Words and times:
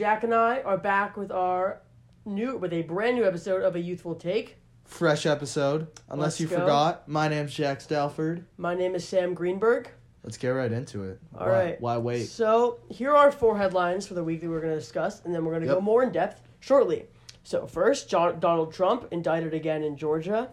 Jack 0.00 0.24
and 0.24 0.34
I 0.34 0.62
are 0.62 0.78
back 0.78 1.18
with 1.18 1.30
our 1.30 1.82
new, 2.24 2.56
with 2.56 2.72
a 2.72 2.80
brand 2.80 3.16
new 3.16 3.26
episode 3.26 3.60
of 3.62 3.76
a 3.76 3.78
youthful 3.78 4.14
take. 4.14 4.56
Fresh 4.86 5.26
episode. 5.26 5.88
Unless 6.08 6.24
Let's 6.24 6.40
you 6.40 6.46
go. 6.46 6.60
forgot, 6.60 7.06
my 7.06 7.28
name's 7.28 7.52
Jack 7.52 7.80
Stalford. 7.80 8.44
My 8.56 8.74
name 8.74 8.94
is 8.94 9.06
Sam 9.06 9.34
Greenberg. 9.34 9.90
Let's 10.24 10.38
get 10.38 10.48
right 10.48 10.72
into 10.72 11.04
it. 11.04 11.20
All 11.36 11.46
why, 11.46 11.52
right. 11.52 11.80
Why 11.82 11.98
wait? 11.98 12.24
So 12.30 12.80
here 12.88 13.14
are 13.14 13.30
four 13.30 13.58
headlines 13.58 14.06
for 14.06 14.14
the 14.14 14.24
week 14.24 14.40
that 14.40 14.48
we're 14.48 14.62
going 14.62 14.72
to 14.72 14.78
discuss, 14.78 15.22
and 15.26 15.34
then 15.34 15.44
we're 15.44 15.52
going 15.52 15.68
to 15.68 15.68
go 15.68 15.82
more 15.82 16.02
in 16.02 16.12
depth 16.12 16.40
shortly. 16.60 17.04
So 17.42 17.66
first, 17.66 18.08
John, 18.08 18.40
Donald 18.40 18.72
Trump 18.72 19.06
indicted 19.10 19.52
again 19.52 19.82
in 19.82 19.98
Georgia. 19.98 20.48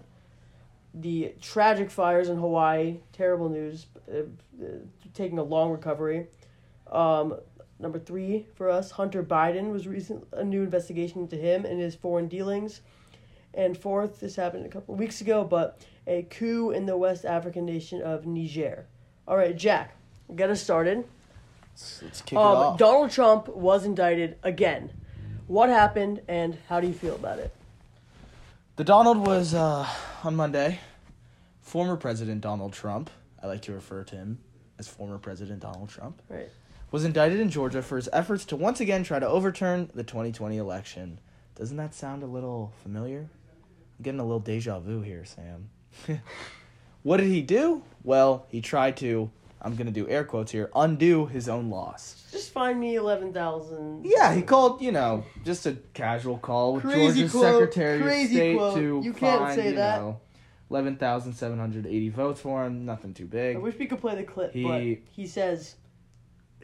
The 0.93 1.35
tragic 1.39 1.89
fires 1.89 2.27
in 2.27 2.35
Hawaii, 2.35 2.97
terrible 3.13 3.47
news, 3.47 3.85
uh, 4.11 4.23
uh, 4.61 4.65
taking 5.13 5.39
a 5.39 5.43
long 5.43 5.71
recovery. 5.71 6.27
Um, 6.91 7.37
number 7.79 7.99
three 7.99 8.45
for 8.55 8.69
us, 8.69 8.91
Hunter 8.91 9.23
Biden 9.23 9.71
was 9.71 9.87
recent 9.87 10.27
a 10.31 10.43
new 10.43 10.63
investigation 10.63 11.21
into 11.21 11.35
him 11.35 11.65
and 11.65 11.79
his 11.79 11.95
foreign 11.95 12.27
dealings. 12.27 12.81
And 13.53 13.77
fourth, 13.77 14.19
this 14.19 14.35
happened 14.35 14.65
a 14.65 14.69
couple 14.69 14.93
of 14.93 14.99
weeks 14.99 15.21
ago, 15.21 15.43
but 15.43 15.81
a 16.05 16.23
coup 16.23 16.71
in 16.71 16.85
the 16.85 16.95
West 16.97 17.25
African 17.25 17.65
nation 17.65 18.01
of 18.01 18.25
Niger. 18.25 18.85
All 19.27 19.35
right, 19.37 19.55
Jack, 19.55 19.95
get 20.35 20.49
us 20.49 20.61
started. 20.61 21.03
Let's, 21.73 22.01
let's 22.03 22.21
kick 22.21 22.33
it 22.33 22.37
Um, 22.37 22.43
off. 22.57 22.77
Donald 22.77 23.11
Trump 23.11 23.47
was 23.49 23.85
indicted 23.85 24.37
again. 24.43 24.91
What 25.47 25.69
happened, 25.69 26.21
and 26.27 26.57
how 26.67 26.79
do 26.81 26.87
you 26.87 26.93
feel 26.93 27.15
about 27.15 27.39
it? 27.39 27.53
The 28.75 28.83
Donald 28.83 29.17
was 29.25 29.53
uh, 29.53 29.87
on 30.23 30.35
Monday. 30.35 30.79
Former 31.61 31.95
President 31.97 32.41
Donald 32.41 32.73
Trump, 32.73 33.09
I 33.41 33.47
like 33.47 33.61
to 33.63 33.73
refer 33.73 34.03
to 34.05 34.15
him 34.15 34.39
as 34.79 34.87
former 34.87 35.17
President 35.17 35.59
Donald 35.61 35.89
Trump, 35.89 36.21
Right. 36.29 36.49
Was 36.91 37.03
indicted 37.05 37.39
in 37.39 37.49
Georgia 37.49 37.81
for 37.81 37.95
his 37.97 38.09
efforts 38.13 38.45
to 38.45 38.55
once 38.55 38.79
again 38.79 39.03
try 39.03 39.19
to 39.19 39.27
overturn 39.27 39.89
the 39.93 40.03
2020 40.03 40.57
election. 40.57 41.19
Doesn't 41.55 41.77
that 41.77 41.93
sound 41.93 42.23
a 42.23 42.27
little 42.27 42.71
familiar? 42.83 43.21
I'm 43.99 44.03
getting 44.03 44.19
a 44.19 44.23
little 44.23 44.39
deja 44.39 44.79
vu 44.79 45.01
here, 45.01 45.25
Sam. 45.25 45.69
what 47.03 47.17
did 47.17 47.27
he 47.27 47.41
do? 47.41 47.81
Well, 48.03 48.45
he 48.49 48.61
tried 48.61 48.95
to, 48.97 49.29
I'm 49.61 49.75
going 49.75 49.87
to 49.87 49.91
do 49.91 50.07
air 50.07 50.23
quotes 50.23 50.51
here, 50.51 50.69
undo 50.75 51.25
his 51.25 51.49
own 51.49 51.69
loss. 51.69 52.23
Just 52.31 52.51
find 52.53 52.79
me 52.79 52.95
eleven 52.95 53.33
thousand. 53.33 54.05
Yeah, 54.05 54.33
he 54.35 54.41
called, 54.43 54.81
you 54.81 54.91
know, 54.91 55.23
just 55.43 55.65
a 55.65 55.73
casual 55.93 56.37
call 56.37 56.75
with 56.75 56.83
Crazy 56.83 56.97
Georgia's 57.05 57.31
quote, 57.31 57.43
Secretary 57.53 58.01
crazy 58.01 58.23
of 58.23 58.29
State 58.37 58.57
quote. 58.57 58.75
to 58.75 59.01
You 59.03 59.13
can't 59.13 59.41
find, 59.41 59.55
say 59.55 59.69
you 59.71 59.75
that. 59.77 59.99
know, 60.01 60.19
11,780 60.69 62.09
votes 62.09 62.41
for 62.41 62.65
him. 62.65 62.85
Nothing 62.85 63.13
too 63.13 63.25
big. 63.25 63.55
I 63.55 63.59
wish 63.59 63.75
we 63.79 63.85
could 63.87 63.99
play 64.01 64.15
the 64.15 64.23
clip, 64.23 64.53
He- 64.53 64.63
but 64.63 64.81
he 65.11 65.25
says, 65.27 65.75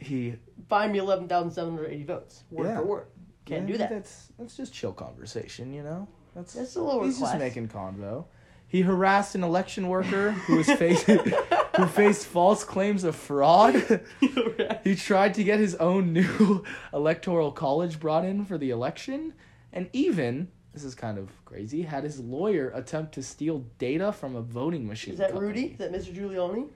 He 0.04 0.36
"Find 0.68 0.92
me 0.92 0.98
eleven 0.98 1.28
thousand 1.28 1.50
seven 1.52 1.74
hundred 1.74 1.90
eighty 1.92 2.04
votes, 2.04 2.44
word 2.50 2.66
Yeah. 2.66 2.78
for 2.78 2.84
word." 2.84 3.06
Can't 3.44 3.68
yeah, 3.68 3.72
do 3.72 3.78
that. 3.78 3.90
That's 3.90 4.28
that's 4.38 4.56
just 4.56 4.72
chill 4.72 4.92
conversation, 4.92 5.72
you 5.72 5.82
know. 5.82 6.08
That's 6.34 6.54
That's 6.54 6.76
a 6.76 6.82
little 6.82 7.04
he's 7.04 7.20
just 7.20 7.38
making 7.38 7.68
convo. 7.68 8.24
He 8.66 8.80
harassed 8.80 9.34
an 9.34 9.44
election 9.44 9.88
worker 9.88 10.32
who 10.32 10.56
was 10.56 10.66
facing 10.66 11.18
who 11.76 11.86
faced 11.86 12.26
false 12.26 12.64
claims 12.64 13.04
of 13.04 13.14
fraud. 13.14 14.00
he 14.84 14.96
tried 14.96 15.34
to 15.34 15.44
get 15.44 15.60
his 15.60 15.74
own 15.76 16.12
new 16.12 16.64
electoral 16.92 17.52
college 17.52 18.00
brought 18.00 18.24
in 18.24 18.44
for 18.44 18.58
the 18.58 18.70
election, 18.70 19.34
and 19.72 19.88
even 19.92 20.48
this 20.72 20.82
is 20.82 20.94
kind 20.94 21.18
of 21.18 21.30
crazy. 21.44 21.82
Had 21.82 22.02
his 22.02 22.18
lawyer 22.18 22.72
attempt 22.74 23.12
to 23.14 23.22
steal 23.22 23.64
data 23.78 24.10
from 24.10 24.34
a 24.34 24.42
voting 24.42 24.86
machine. 24.88 25.12
Is 25.12 25.20
that 25.20 25.32
company. 25.32 25.46
Rudy? 25.46 25.66
Is 25.66 25.78
that 25.78 25.92
Mr. 25.92 26.12
Giuliani? 26.12 26.68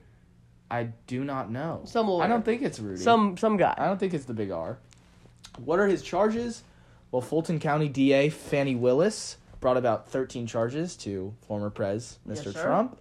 I 0.71 0.89
do 1.07 1.23
not 1.23 1.51
know. 1.51 1.81
Some 1.85 2.07
lawyer. 2.07 2.23
I 2.23 2.27
don't 2.27 2.45
think 2.45 2.61
it's 2.61 2.79
Rudy. 2.79 3.01
Some 3.01 3.37
some 3.37 3.57
guy. 3.57 3.73
I 3.77 3.85
don't 3.87 3.97
think 3.99 4.13
it's 4.13 4.25
the 4.25 4.33
big 4.33 4.51
R. 4.51 4.77
What 5.63 5.79
are 5.79 5.87
his 5.87 6.01
charges? 6.01 6.63
Well, 7.11 7.21
Fulton 7.21 7.59
County 7.59 7.89
DA 7.89 8.29
Fani 8.29 8.75
Willis 8.75 9.37
brought 9.59 9.77
about 9.77 10.07
13 10.09 10.45
charges 10.47 10.95
to 10.97 11.33
former 11.47 11.69
Prez 11.69 12.19
Mr. 12.27 12.53
sir. 12.53 12.61
Trump. 12.63 12.99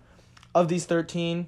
Of 0.55 0.69
these 0.69 0.87
13, 0.87 1.47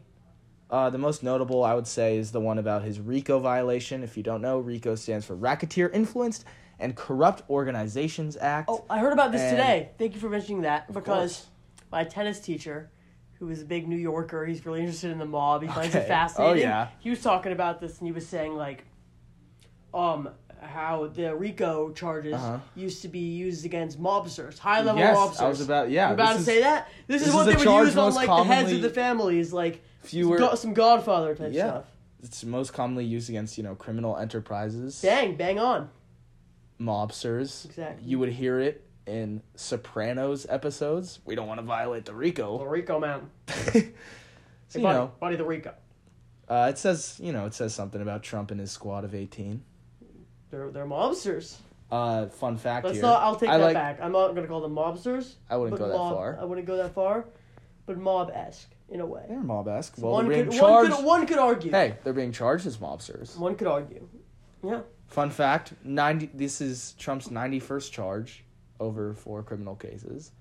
uh, 0.70 0.90
the 0.90 0.98
most 0.98 1.22
notable, 1.22 1.64
I 1.64 1.74
would 1.74 1.86
say, 1.86 2.18
is 2.18 2.32
the 2.32 2.40
one 2.40 2.58
about 2.58 2.82
his 2.82 3.00
RICO 3.00 3.38
violation. 3.40 4.04
If 4.04 4.16
you 4.16 4.22
don't 4.22 4.42
know, 4.42 4.58
RICO 4.58 4.94
stands 4.94 5.24
for 5.24 5.34
Racketeer 5.34 5.88
Influenced 5.88 6.44
and 6.78 6.94
Corrupt 6.94 7.42
Organizations 7.50 8.36
Act. 8.36 8.68
Oh, 8.70 8.84
I 8.90 8.98
heard 9.00 9.12
about 9.14 9.32
this 9.32 9.40
And- 9.40 9.56
today. 9.56 9.90
Thank 9.98 10.14
you 10.14 10.20
for 10.20 10.28
mentioning 10.28 10.62
that 10.62 10.86
because 10.92 11.04
course. 11.38 11.46
my 11.90 12.04
tennis 12.04 12.40
teacher, 12.40 12.90
who 13.40 13.48
is 13.50 13.62
a 13.62 13.64
big 13.64 13.88
New 13.88 13.96
Yorker, 13.96 14.44
he's 14.46 14.64
really 14.64 14.80
interested 14.80 15.10
in 15.10 15.18
the 15.18 15.24
mob. 15.26 15.62
He 15.62 15.68
finds 15.68 15.94
it 15.94 16.06
fascinating. 16.06 16.64
Oh, 16.64 16.68
yeah. 16.68 16.88
He 17.00 17.10
was 17.10 17.22
talking 17.22 17.50
about 17.52 17.80
this 17.80 17.98
and 17.98 18.06
he 18.06 18.12
was 18.12 18.26
saying 18.26 18.54
like, 18.54 18.84
um, 19.92 20.28
how 20.60 21.06
the 21.06 21.34
RICO 21.34 21.90
charges 21.92 22.34
Uh-huh. 22.34 22.58
used 22.76 23.00
to 23.02 23.08
be 23.08 23.18
used 23.18 23.64
against 23.64 23.98
mobsters, 24.00 24.58
high 24.58 24.82
level 24.82 25.00
yes, 25.00 25.16
mobsters. 25.16 25.40
I 25.40 25.48
was 25.48 25.60
about 25.62 25.90
yeah. 25.90 26.08
You're 26.08 26.14
about 26.14 26.32
to 26.34 26.38
is 26.40 26.44
say 26.44 26.60
that. 26.60 26.88
This, 27.06 27.22
this 27.22 27.28
is 27.30 27.34
what 27.34 27.48
is 27.48 27.54
they 27.56 27.66
would 27.66 27.86
use 27.86 27.96
on 27.96 28.14
like 28.14 28.26
the 28.28 28.44
heads 28.44 28.70
of 28.72 28.82
the 28.82 28.90
families, 28.90 29.54
like 29.54 29.82
Fewer. 30.02 30.36
go- 30.38 30.54
some 30.54 30.74
Godfather 30.74 31.34
type 31.34 31.52
Yeah. 31.54 31.68
stuff. 31.70 31.84
It's 32.22 32.44
most 32.44 32.74
commonly 32.74 33.06
used 33.06 33.30
against 33.30 33.56
you 33.56 33.64
know 33.64 33.74
criminal 33.74 34.18
enterprises. 34.18 35.00
Bang, 35.00 35.34
bang 35.36 35.58
on. 35.58 35.88
mobsters. 36.78 37.64
Exactly. 37.64 38.06
You 38.08 38.18
would 38.18 38.28
hear 38.30 38.60
it 38.60 38.84
in 39.06 39.42
Sopranos 39.54 40.46
episodes. 40.48 41.20
We 41.24 41.34
don't 41.34 41.46
want 41.48 41.60
to 41.60 41.66
violate 41.66 42.04
the 42.04 42.14
Rico. 42.14 42.58
The 42.58 42.66
RICO. 42.66 43.00
Man. 43.00 43.30
so, 43.48 43.62
Hey, 43.72 43.92
you 44.74 44.82
buddy, 44.82 44.98
know, 44.98 45.12
buddy, 45.18 45.36
the 45.36 45.44
RICO. 45.44 45.74
uh, 46.48 46.68
it 46.70 46.78
says 46.78 47.18
you 47.22 47.32
know 47.32 47.46
it 47.46 47.54
says 47.54 47.74
something 47.74 48.00
about 48.00 48.22
Trump 48.22 48.50
and 48.50 48.60
his 48.60 48.70
squad 48.70 49.04
of 49.04 49.14
eighteen. 49.14 49.62
They're 50.50 50.70
they're 50.70 50.86
mobsters. 50.86 51.56
Uh, 51.90 52.26
fun 52.28 52.56
fact 52.56 52.84
Let's 52.84 52.98
here. 52.98 53.02
not. 53.02 53.20
I'll 53.22 53.34
take 53.34 53.48
I 53.48 53.58
that 53.58 53.64
like, 53.64 53.74
back. 53.74 53.98
I'm 54.00 54.12
not 54.12 54.34
gonna 54.34 54.46
call 54.46 54.60
them 54.60 54.74
mobsters. 54.74 55.34
I 55.48 55.56
wouldn't 55.56 55.78
go 55.78 55.88
that 55.88 55.96
mob, 55.96 56.14
far. 56.14 56.38
I 56.40 56.44
wouldn't 56.44 56.66
go 56.66 56.76
that 56.76 56.94
far, 56.94 57.24
but 57.86 57.98
mob 57.98 58.30
esque 58.32 58.70
in 58.90 59.00
a 59.00 59.06
way. 59.06 59.24
They're 59.28 59.40
mob-esque. 59.40 59.94
Well, 59.98 60.12
one, 60.12 60.28
could, 60.28 60.48
one 60.48 60.90
could 60.90 61.04
one 61.04 61.26
could 61.26 61.38
argue. 61.38 61.70
Hey, 61.70 61.96
they're 62.04 62.12
being 62.12 62.32
charged 62.32 62.66
as 62.66 62.76
mobsters. 62.78 63.36
One 63.38 63.54
could 63.54 63.66
argue. 63.68 64.06
Yeah. 64.62 64.80
Fun 65.08 65.30
fact: 65.30 65.72
ninety. 65.84 66.30
This 66.32 66.60
is 66.60 66.94
Trump's 66.98 67.30
ninety-first 67.30 67.92
charge 67.92 68.44
over 68.80 69.14
four 69.14 69.42
criminal 69.44 69.76
cases. 69.76 70.32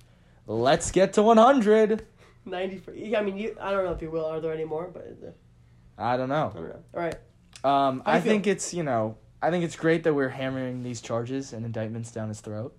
Let's 0.48 0.90
get 0.90 1.14
to 1.14 1.24
one 1.24 1.38
hundred. 1.38 2.08
Ninety. 2.46 2.78
For, 2.80 2.92
I 2.92 3.22
mean, 3.22 3.38
you, 3.38 3.56
I 3.62 3.72
don't 3.72 3.86
know 3.86 3.92
if 3.92 4.02
you 4.02 4.10
will. 4.10 4.26
Are 4.26 4.40
there 4.40 4.54
any 4.54 4.66
more? 4.66 4.90
But 4.92 5.18
uh, 5.24 6.02
I 6.02 6.18
don't 6.18 6.30
know. 6.30 6.52
I 6.52 6.58
don't 6.58 6.70
know. 6.70 6.84
All 6.96 7.02
right. 7.02 7.16
Um, 7.64 8.02
I 8.06 8.20
feel? 8.20 8.32
think 8.32 8.48
it's 8.48 8.74
you 8.74 8.84
know 8.84 9.18
I 9.42 9.52
think 9.52 9.64
it's 9.64 9.76
great 9.76 10.04
that 10.04 10.14
we're 10.14 10.30
hammering 10.30 10.84
these 10.84 11.02
charges 11.02 11.54
and 11.54 11.66
indictments 11.66 12.12
down 12.12 12.30
his 12.30 12.40
throat. 12.42 12.76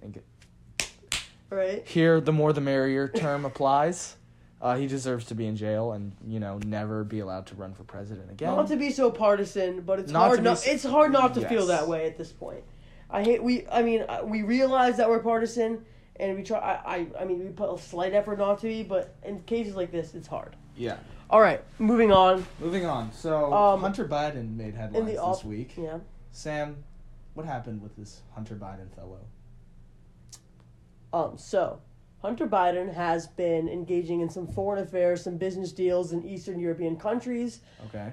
Think 0.00 0.18
it, 0.18 0.90
right. 1.48 1.86
here 1.86 2.20
the 2.20 2.32
more 2.32 2.52
the 2.52 2.60
merrier 2.60 3.08
term 3.08 3.44
applies. 3.44 4.16
Uh, 4.60 4.76
he 4.76 4.86
deserves 4.86 5.26
to 5.26 5.34
be 5.34 5.46
in 5.46 5.54
jail 5.54 5.92
and 5.92 6.12
you 6.26 6.40
know 6.40 6.58
never 6.64 7.04
be 7.04 7.20
allowed 7.20 7.46
to 7.46 7.54
run 7.54 7.74
for 7.74 7.84
president 7.84 8.30
again. 8.30 8.54
Not 8.54 8.68
to 8.68 8.76
be 8.76 8.90
so 8.90 9.10
partisan, 9.10 9.82
but 9.82 10.00
it's 10.00 10.10
Not 10.10 10.28
hard. 10.28 10.42
Not, 10.42 10.52
s- 10.52 10.66
it's 10.66 10.84
hard 10.84 11.12
not 11.12 11.34
to 11.34 11.48
feel 11.48 11.66
that 11.66 11.86
way 11.88 12.06
at 12.06 12.18
this 12.18 12.32
point. 12.32 12.64
I 13.10 13.22
hate. 13.22 13.42
We. 13.42 13.66
I 13.70 13.82
mean, 13.82 14.02
uh, 14.08 14.20
we 14.24 14.42
realize 14.42 14.96
that 14.96 15.08
we're 15.08 15.20
partisan, 15.20 15.84
and 16.16 16.36
we 16.36 16.42
try. 16.42 16.58
I. 16.58 16.96
I, 16.96 17.06
I 17.20 17.24
mean, 17.24 17.38
we 17.38 17.50
put 17.50 17.72
a 17.72 17.78
slight 17.80 18.12
effort 18.14 18.38
not 18.38 18.58
to 18.60 18.66
be, 18.66 18.82
but 18.82 19.14
in 19.24 19.40
cases 19.42 19.74
like 19.76 19.90
this, 19.92 20.14
it's 20.14 20.26
hard. 20.28 20.56
yeah. 20.76 20.98
All 21.28 21.40
right. 21.40 21.60
Moving 21.80 22.12
on. 22.12 22.46
Moving 22.60 22.86
on. 22.86 23.10
So 23.12 23.52
Um, 23.52 23.80
Hunter 23.80 24.06
Biden 24.06 24.56
made 24.56 24.74
headlines 24.74 25.06
this 25.06 25.18
off. 25.18 25.44
week. 25.44 25.74
Yeah. 25.76 25.98
Sam, 26.30 26.76
what 27.34 27.44
happened 27.44 27.82
with 27.82 27.96
this 27.96 28.22
Hunter 28.32 28.54
Biden 28.54 28.94
fellow? 28.94 29.18
Um, 31.12 31.36
so, 31.36 31.80
Hunter 32.22 32.46
Biden 32.46 32.94
has 32.94 33.26
been 33.26 33.68
engaging 33.68 34.20
in 34.20 34.28
some 34.30 34.46
foreign 34.46 34.82
affairs, 34.82 35.22
some 35.24 35.36
business 35.36 35.72
deals 35.72 36.12
in 36.12 36.24
Eastern 36.24 36.60
European 36.60 36.96
countries. 36.96 37.60
Okay. 37.86 38.12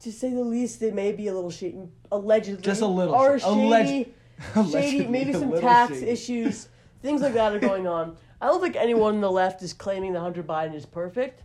To 0.00 0.12
say 0.12 0.30
the 0.30 0.42
least, 0.44 0.80
they 0.80 0.90
may 0.90 1.12
be 1.12 1.28
a 1.28 1.34
little 1.34 1.50
shady, 1.50 1.78
allegedly. 2.12 2.62
Just 2.62 2.82
a 2.82 2.86
little 2.86 3.14
Or 3.14 3.38
sh- 3.38 3.42
shady, 3.44 4.14
shady, 4.70 5.06
maybe 5.06 5.32
some 5.32 5.58
tax 5.58 5.94
shady. 5.94 6.10
issues, 6.10 6.68
things 7.02 7.22
like 7.22 7.32
that 7.34 7.54
are 7.54 7.58
going 7.58 7.86
on. 7.86 8.16
I 8.40 8.46
don't 8.46 8.60
think 8.60 8.76
anyone 8.76 9.14
on 9.16 9.20
the 9.22 9.30
left 9.30 9.62
is 9.62 9.72
claiming 9.72 10.12
that 10.12 10.20
Hunter 10.20 10.42
Biden 10.42 10.74
is 10.74 10.84
perfect, 10.84 11.42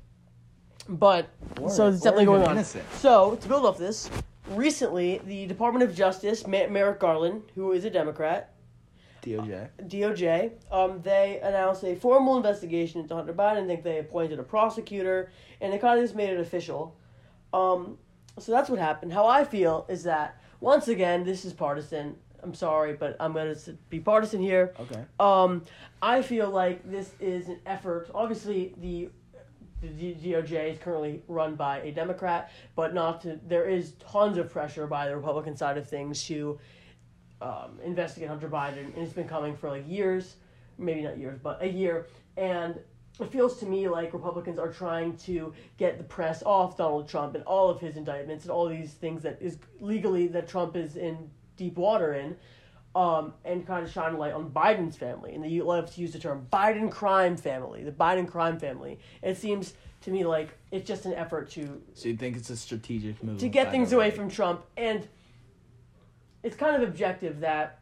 but 0.89 1.29
Or- 1.61 1.69
so 1.69 1.87
it's 1.87 2.01
definitely 2.01 2.25
going 2.25 2.43
on. 2.43 2.51
innocent. 2.51 2.83
So 2.97 3.35
to 3.35 3.47
build 3.47 3.65
off 3.65 3.77
this, 3.77 4.09
recently 4.49 5.21
the 5.25 5.45
Department 5.47 5.89
of 5.89 5.95
Justice, 5.95 6.45
Merrick 6.45 6.99
Garland, 6.99 7.43
who 7.55 7.71
is 7.71 7.85
a 7.85 7.89
Democrat, 7.89 8.53
DOJ. 9.23 9.69
DOJ, 9.87 10.51
um, 10.71 10.99
they 11.03 11.39
announced 11.43 11.83
a 11.85 11.95
formal 11.95 12.35
investigation 12.37 12.99
into 13.01 13.15
Hunter 13.15 13.33
Biden. 13.33 13.63
I 13.63 13.67
think 13.67 13.83
they 13.83 13.99
appointed 13.99 14.39
a 14.39 14.43
prosecutor, 14.43 15.31
and 15.61 15.71
they 15.71 15.77
kind 15.77 15.97
of 15.99 16.03
just 16.03 16.15
made 16.15 16.31
it 16.31 16.39
official. 16.39 16.97
Um, 17.53 17.97
so 18.39 18.51
that's 18.51 18.69
what 18.69 18.79
happened. 18.79 19.13
How 19.13 19.27
I 19.27 19.43
feel 19.43 19.85
is 19.89 20.03
that 20.03 20.41
once 20.59 20.87
again, 20.87 21.23
this 21.23 21.45
is 21.45 21.53
partisan. 21.53 22.15
I'm 22.43 22.53
sorry, 22.53 22.93
but 22.93 23.15
I'm 23.19 23.33
gonna 23.33 23.55
be 23.89 23.99
partisan 23.99 24.41
here. 24.41 24.73
Okay. 24.79 25.03
Um, 25.19 25.63
I 26.01 26.21
feel 26.21 26.49
like 26.49 26.89
this 26.89 27.11
is 27.19 27.49
an 27.49 27.59
effort. 27.65 28.09
Obviously, 28.13 28.73
the 28.77 29.09
the 29.81 30.13
DOJ 30.13 30.73
is 30.73 30.77
currently 30.77 31.23
run 31.27 31.55
by 31.55 31.79
a 31.81 31.91
Democrat, 31.91 32.51
but 32.75 32.93
not 32.93 33.21
to. 33.21 33.39
There 33.47 33.67
is 33.67 33.93
tons 33.93 34.37
of 34.37 34.51
pressure 34.51 34.87
by 34.87 35.07
the 35.07 35.15
Republican 35.15 35.55
side 35.55 35.77
of 35.77 35.87
things 35.87 36.23
to 36.25 36.59
um, 37.41 37.79
investigate 37.83 38.29
Hunter 38.29 38.49
Biden, 38.49 38.85
and 38.95 38.97
it's 38.97 39.13
been 39.13 39.27
coming 39.27 39.55
for 39.55 39.69
like 39.69 39.87
years, 39.87 40.35
maybe 40.77 41.01
not 41.01 41.17
years, 41.17 41.39
but 41.41 41.61
a 41.61 41.67
year. 41.67 42.07
And 42.37 42.79
it 43.21 43.31
feels 43.31 43.59
to 43.59 43.65
me 43.65 43.87
like 43.87 44.13
Republicans 44.13 44.59
are 44.59 44.71
trying 44.71 45.15
to 45.17 45.53
get 45.77 45.97
the 45.97 46.03
press 46.03 46.43
off 46.43 46.77
Donald 46.77 47.07
Trump 47.07 47.35
and 47.35 47.43
all 47.45 47.69
of 47.69 47.79
his 47.79 47.97
indictments 47.97 48.45
and 48.45 48.51
all 48.51 48.67
these 48.67 48.91
things 48.93 49.23
that 49.23 49.37
is 49.41 49.57
legally 49.79 50.27
that 50.27 50.47
Trump 50.47 50.75
is 50.75 50.95
in 50.95 51.29
deep 51.57 51.77
water 51.77 52.13
in. 52.13 52.35
Um, 52.93 53.35
and 53.45 53.65
kind 53.65 53.85
of 53.85 53.89
shine 53.89 54.15
a 54.15 54.17
light 54.17 54.33
on 54.33 54.49
Biden's 54.49 54.97
family, 54.97 55.33
and 55.33 55.41
they 55.41 55.61
love 55.61 55.95
to 55.95 56.01
use 56.01 56.11
the 56.11 56.19
term 56.19 56.45
Biden 56.51 56.91
crime 56.91 57.37
family, 57.37 57.85
the 57.85 57.91
Biden 57.93 58.27
crime 58.27 58.59
family. 58.59 58.99
It 59.21 59.37
seems 59.37 59.75
to 60.01 60.11
me 60.11 60.25
like 60.25 60.57
it's 60.71 60.85
just 60.85 61.05
an 61.05 61.13
effort 61.13 61.49
to 61.51 61.81
So 61.93 62.09
you 62.09 62.17
think 62.17 62.35
it's 62.35 62.49
a 62.49 62.57
strategic 62.57 63.23
move 63.23 63.39
to 63.39 63.47
get 63.47 63.71
things 63.71 63.93
away 63.93 64.11
from 64.11 64.29
Trump, 64.29 64.65
and 64.75 65.07
it's 66.43 66.57
kind 66.57 66.81
of 66.81 66.87
objective 66.87 67.39
that 67.41 67.79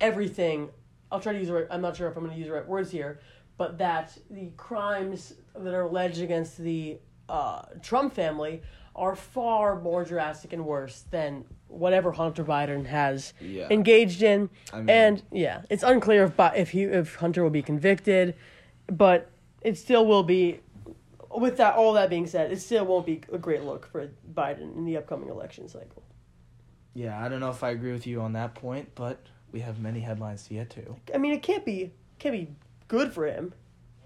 everything. 0.00 0.68
I'll 1.10 1.20
try 1.20 1.32
to 1.32 1.38
use 1.38 1.48
the 1.48 1.54
right. 1.54 1.66
I'm 1.70 1.80
not 1.80 1.96
sure 1.96 2.08
if 2.08 2.16
I'm 2.16 2.22
going 2.22 2.34
to 2.34 2.38
use 2.38 2.48
the 2.48 2.54
right 2.54 2.68
words 2.68 2.90
here, 2.90 3.20
but 3.58 3.76
that 3.78 4.16
the 4.30 4.50
crimes 4.56 5.34
that 5.54 5.74
are 5.74 5.82
alleged 5.82 6.22
against 6.22 6.56
the 6.56 6.98
uh, 7.28 7.62
Trump 7.82 8.14
family 8.14 8.62
are 8.96 9.14
far 9.14 9.78
more 9.80 10.04
drastic 10.04 10.52
and 10.52 10.64
worse 10.64 11.04
than 11.10 11.44
whatever 11.68 12.10
Hunter 12.12 12.42
Biden 12.44 12.86
has 12.86 13.34
Yeah. 13.40 13.68
engaged 13.70 14.22
in. 14.22 14.48
I 14.72 14.78
mean- 14.78 14.88
and 14.90 15.22
yeah, 15.30 15.62
it's 15.68 15.82
unclear 15.82 16.24
if 16.24 16.32
if 16.56 16.70
he 16.70 16.84
if 16.84 17.16
Hunter 17.16 17.42
will 17.42 17.50
be 17.50 17.62
convicted, 17.62 18.34
but 18.86 19.30
it 19.60 19.76
still 19.76 20.06
will 20.06 20.22
be. 20.22 20.60
With 21.30 21.58
that, 21.58 21.74
all 21.74 21.92
that 21.92 22.08
being 22.08 22.26
said, 22.26 22.50
it 22.50 22.58
still 22.60 22.86
won't 22.86 23.04
be 23.04 23.20
a 23.30 23.36
great 23.38 23.62
look 23.62 23.86
for 23.92 24.08
Biden 24.34 24.74
in 24.76 24.86
the 24.86 24.96
upcoming 24.96 25.28
election 25.28 25.68
cycle. 25.68 26.02
Yeah, 26.94 27.22
I 27.22 27.28
don't 27.28 27.38
know 27.40 27.50
if 27.50 27.62
I 27.62 27.70
agree 27.70 27.92
with 27.92 28.06
you 28.06 28.22
on 28.22 28.32
that 28.32 28.54
point, 28.54 28.88
but 28.94 29.18
we 29.52 29.60
have 29.60 29.78
many 29.78 30.00
headlines 30.00 30.44
to 30.48 30.54
get 30.54 30.70
to. 30.70 30.96
I 31.14 31.18
mean, 31.18 31.34
it 31.34 31.42
can't 31.42 31.64
be 31.66 31.92
can't 32.18 32.32
be 32.32 32.48
good 32.88 33.12
for 33.12 33.26
him. 33.26 33.52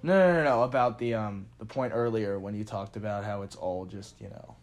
No, 0.03 0.19
no, 0.19 0.33
no, 0.39 0.45
no. 0.45 0.63
About 0.65 0.99
the 0.99 1.15
um 1.15 1.47
the 1.59 1.65
point 1.67 1.93
earlier 1.95 2.39
when 2.39 2.55
you 2.55 2.65
talked 2.65 2.97
about 2.97 3.25
how 3.25 3.43
it's 3.43 3.57
all 3.57 3.85
just 3.87 4.21
you 4.21 4.29
know. 4.29 4.57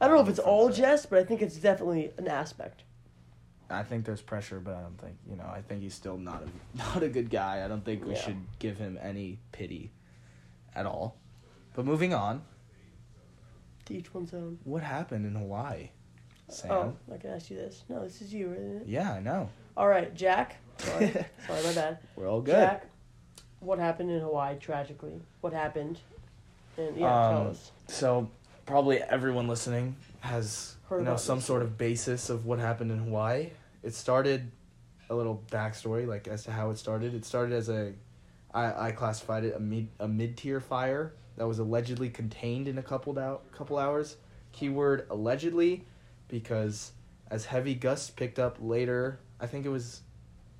I 0.00 0.06
don't 0.08 0.16
know 0.16 0.22
if 0.22 0.28
it's 0.28 0.38
all 0.38 0.70
jest, 0.70 1.10
but 1.10 1.18
I 1.18 1.24
think 1.24 1.42
it's 1.42 1.56
definitely 1.56 2.10
an 2.18 2.26
aspect. 2.28 2.82
I 3.68 3.82
think 3.84 4.04
there's 4.04 4.22
pressure, 4.22 4.58
but 4.58 4.74
I 4.74 4.80
don't 4.80 4.98
think 5.00 5.16
you 5.28 5.36
know. 5.36 5.44
I 5.46 5.60
think 5.62 5.82
he's 5.82 5.94
still 5.94 6.16
not 6.18 6.42
a 6.42 6.76
not 6.78 7.02
a 7.02 7.08
good 7.08 7.30
guy. 7.30 7.64
I 7.64 7.68
don't 7.68 7.84
think 7.84 8.04
we 8.04 8.12
Yeah. 8.14 8.20
should 8.20 8.36
give 8.58 8.78
him 8.78 8.98
any 9.00 9.38
pity, 9.52 9.92
at 10.74 10.86
all. 10.86 11.16
But 11.74 11.84
moving 11.84 12.12
on, 12.12 12.42
To 13.86 13.94
each 13.96 14.12
one's 14.12 14.34
own. 14.34 14.58
what 14.64 14.82
happened 14.82 15.24
in 15.24 15.36
Hawaii, 15.36 15.90
Sam? 16.48 16.70
Oh, 16.72 16.96
I 17.14 17.16
can 17.18 17.30
ask 17.30 17.48
you 17.48 17.56
this. 17.56 17.84
No, 17.88 18.02
this 18.02 18.20
is 18.22 18.34
you, 18.34 18.52
isn't 18.52 18.82
it? 18.82 18.88
Yeah, 18.88 19.12
I 19.12 19.20
know. 19.20 19.48
All 19.76 19.86
right, 19.86 20.12
Jack. 20.14 20.56
Sorry, 20.78 21.12
sorry, 21.46 21.62
my 21.62 21.72
bad. 21.74 21.98
We're 22.16 22.28
all 22.28 22.40
good. 22.40 22.54
Jack, 22.56 22.89
what 23.60 23.78
happened 23.78 24.10
in 24.10 24.20
Hawaii 24.20 24.56
tragically? 24.58 25.20
What 25.40 25.52
happened? 25.52 25.98
And 26.76 26.96
yeah, 26.96 27.28
tell 27.30 27.40
Um, 27.42 27.46
us. 27.48 27.70
So 27.88 28.30
probably 28.66 28.98
everyone 29.02 29.48
listening 29.48 29.96
has 30.20 30.76
Heard 30.88 31.00
you 31.00 31.04
know 31.04 31.16
some 31.16 31.38
this 31.38 31.46
sort 31.46 31.62
of 31.62 31.78
basis 31.78 32.30
of 32.30 32.46
what 32.46 32.58
happened 32.58 32.90
in 32.90 32.98
Hawaii. 32.98 33.50
It 33.82 33.94
started 33.94 34.50
a 35.08 35.14
little 35.14 35.42
backstory, 35.50 36.06
like 36.06 36.28
as 36.28 36.44
to 36.44 36.52
how 36.52 36.70
it 36.70 36.78
started. 36.78 37.14
It 37.14 37.24
started 37.24 37.54
as 37.54 37.68
a, 37.68 37.92
I, 38.54 38.88
I 38.88 38.92
classified 38.92 39.44
it 39.44 39.54
a 39.56 39.60
mid 39.60 39.88
a 39.98 40.08
mid 40.08 40.36
tier 40.36 40.60
fire 40.60 41.12
that 41.36 41.46
was 41.46 41.58
allegedly 41.58 42.10
contained 42.10 42.68
in 42.68 42.78
a 42.78 42.82
couple 42.82 43.12
dou- 43.14 43.38
couple 43.52 43.78
hours. 43.78 44.16
Keyword 44.52 45.06
allegedly, 45.10 45.84
because 46.28 46.92
as 47.30 47.44
heavy 47.44 47.74
gusts 47.74 48.10
picked 48.10 48.38
up 48.38 48.56
later, 48.60 49.20
I 49.40 49.46
think 49.46 49.64
it 49.64 49.68
was, 49.68 50.00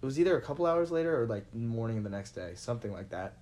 it 0.03 0.07
was 0.07 0.19
either 0.19 0.37
a 0.37 0.43
couple 0.43 0.67
hours 0.67 0.91
later 0.91 1.23
or 1.23 1.27
like 1.27 1.55
morning 1.55 1.99
of 1.99 2.05
the 2.05 2.11
next 2.11 2.33
day, 2.33 2.53
something 2.55 2.93
like 2.93 3.11
that. 3.11 3.35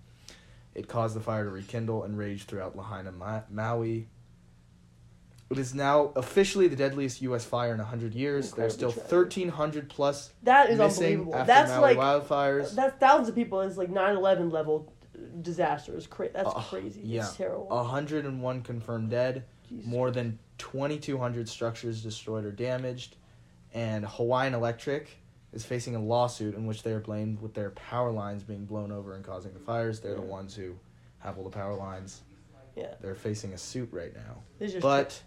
It 0.74 0.88
caused 0.88 1.16
the 1.16 1.20
fire 1.20 1.44
to 1.44 1.50
rekindle 1.50 2.04
and 2.04 2.16
rage 2.16 2.44
throughout 2.44 2.76
Lahaina, 2.76 3.12
Ma- 3.12 3.42
Maui. 3.50 4.08
It 5.50 5.58
is 5.58 5.74
now 5.74 6.12
officially 6.14 6.68
the 6.68 6.76
deadliest 6.76 7.22
U.S. 7.22 7.44
fire 7.44 7.72
in 7.72 7.78
100 7.78 8.14
years. 8.14 8.52
There's 8.52 8.74
still 8.74 8.90
Incredibly 8.90 9.46
1,300 9.46 9.88
plus 9.88 10.30
That 10.42 10.68
is 10.70 10.78
missing 10.78 11.04
unbelievable. 11.20 11.34
after 11.36 11.46
That's 11.46 11.70
Maui 11.70 11.80
like 11.80 11.96
wildfires. 11.98 12.74
that's 12.74 12.98
thousands 12.98 13.28
of 13.30 13.34
people. 13.34 13.60
It's 13.62 13.78
like 13.78 13.90
9-11 13.90 14.52
level 14.52 14.92
disaster. 15.40 15.96
It's 15.96 16.06
cra- 16.06 16.30
That's 16.32 16.48
Uh, 16.54 16.60
crazy. 16.60 17.00
yeah. 17.02 17.20
It's 17.22 17.34
terrible. 17.34 17.66
101 17.68 18.62
confirmed 18.62 19.10
dead. 19.10 19.44
Jesus. 19.68 19.86
More 19.86 20.10
than 20.10 20.38
2,200 20.58 21.48
structures 21.48 22.02
destroyed 22.02 22.44
or 22.44 22.52
damaged. 22.52 23.16
And 23.72 24.04
Hawaiian 24.06 24.54
Electric 24.54 25.08
is 25.52 25.64
facing 25.64 25.94
a 25.96 25.98
lawsuit 25.98 26.54
in 26.54 26.66
which 26.66 26.82
they 26.82 26.92
are 26.92 27.00
blamed 27.00 27.40
with 27.40 27.54
their 27.54 27.70
power 27.70 28.10
lines 28.10 28.42
being 28.42 28.66
blown 28.66 28.92
over 28.92 29.14
and 29.14 29.24
causing 29.24 29.52
the 29.54 29.60
fires. 29.60 30.00
They're 30.00 30.14
the 30.14 30.20
ones 30.20 30.54
who 30.54 30.74
have 31.18 31.38
all 31.38 31.44
the 31.44 31.50
power 31.50 31.74
lines. 31.74 32.22
Yeah. 32.76 32.94
They're 33.00 33.14
facing 33.14 33.54
a 33.54 33.58
suit 33.58 33.88
right 33.92 34.14
now. 34.14 34.42
It's 34.60 34.74
just 34.74 34.82
But 34.82 35.20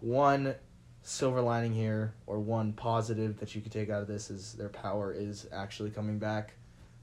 one 0.00 0.54
silver 1.02 1.40
lining 1.40 1.72
here, 1.72 2.14
or 2.26 2.40
one 2.40 2.72
positive 2.72 3.38
that 3.38 3.54
you 3.54 3.60
could 3.60 3.72
take 3.72 3.90
out 3.90 4.02
of 4.02 4.08
this, 4.08 4.30
is 4.30 4.54
their 4.54 4.68
power 4.68 5.12
is 5.12 5.46
actually 5.52 5.90
coming 5.90 6.18
back 6.18 6.54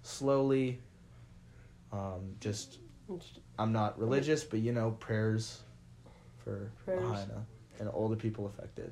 slowly. 0.01 0.79
Um, 1.91 2.35
just, 2.39 2.79
I'm 3.57 3.71
not 3.71 3.97
religious, 3.99 4.43
but 4.43 4.59
you 4.59 4.73
know, 4.73 4.91
prayers 4.91 5.61
for 6.43 6.71
Prayers. 6.83 7.03
Lahaina 7.03 7.45
and 7.79 7.87
all 7.87 8.09
the 8.09 8.15
people 8.15 8.45
affected. 8.47 8.91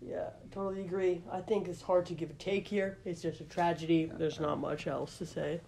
Yeah, 0.00 0.30
totally 0.50 0.82
agree. 0.82 1.22
I 1.30 1.40
think 1.40 1.68
it's 1.68 1.82
hard 1.82 2.06
to 2.06 2.14
give 2.14 2.30
a 2.30 2.34
take 2.34 2.66
here. 2.66 2.98
It's 3.04 3.20
just 3.20 3.40
a 3.40 3.44
tragedy. 3.44 4.10
There's 4.12 4.40
not 4.40 4.58
much 4.58 4.86
else 4.86 5.18
to 5.18 5.26
say. 5.26 5.60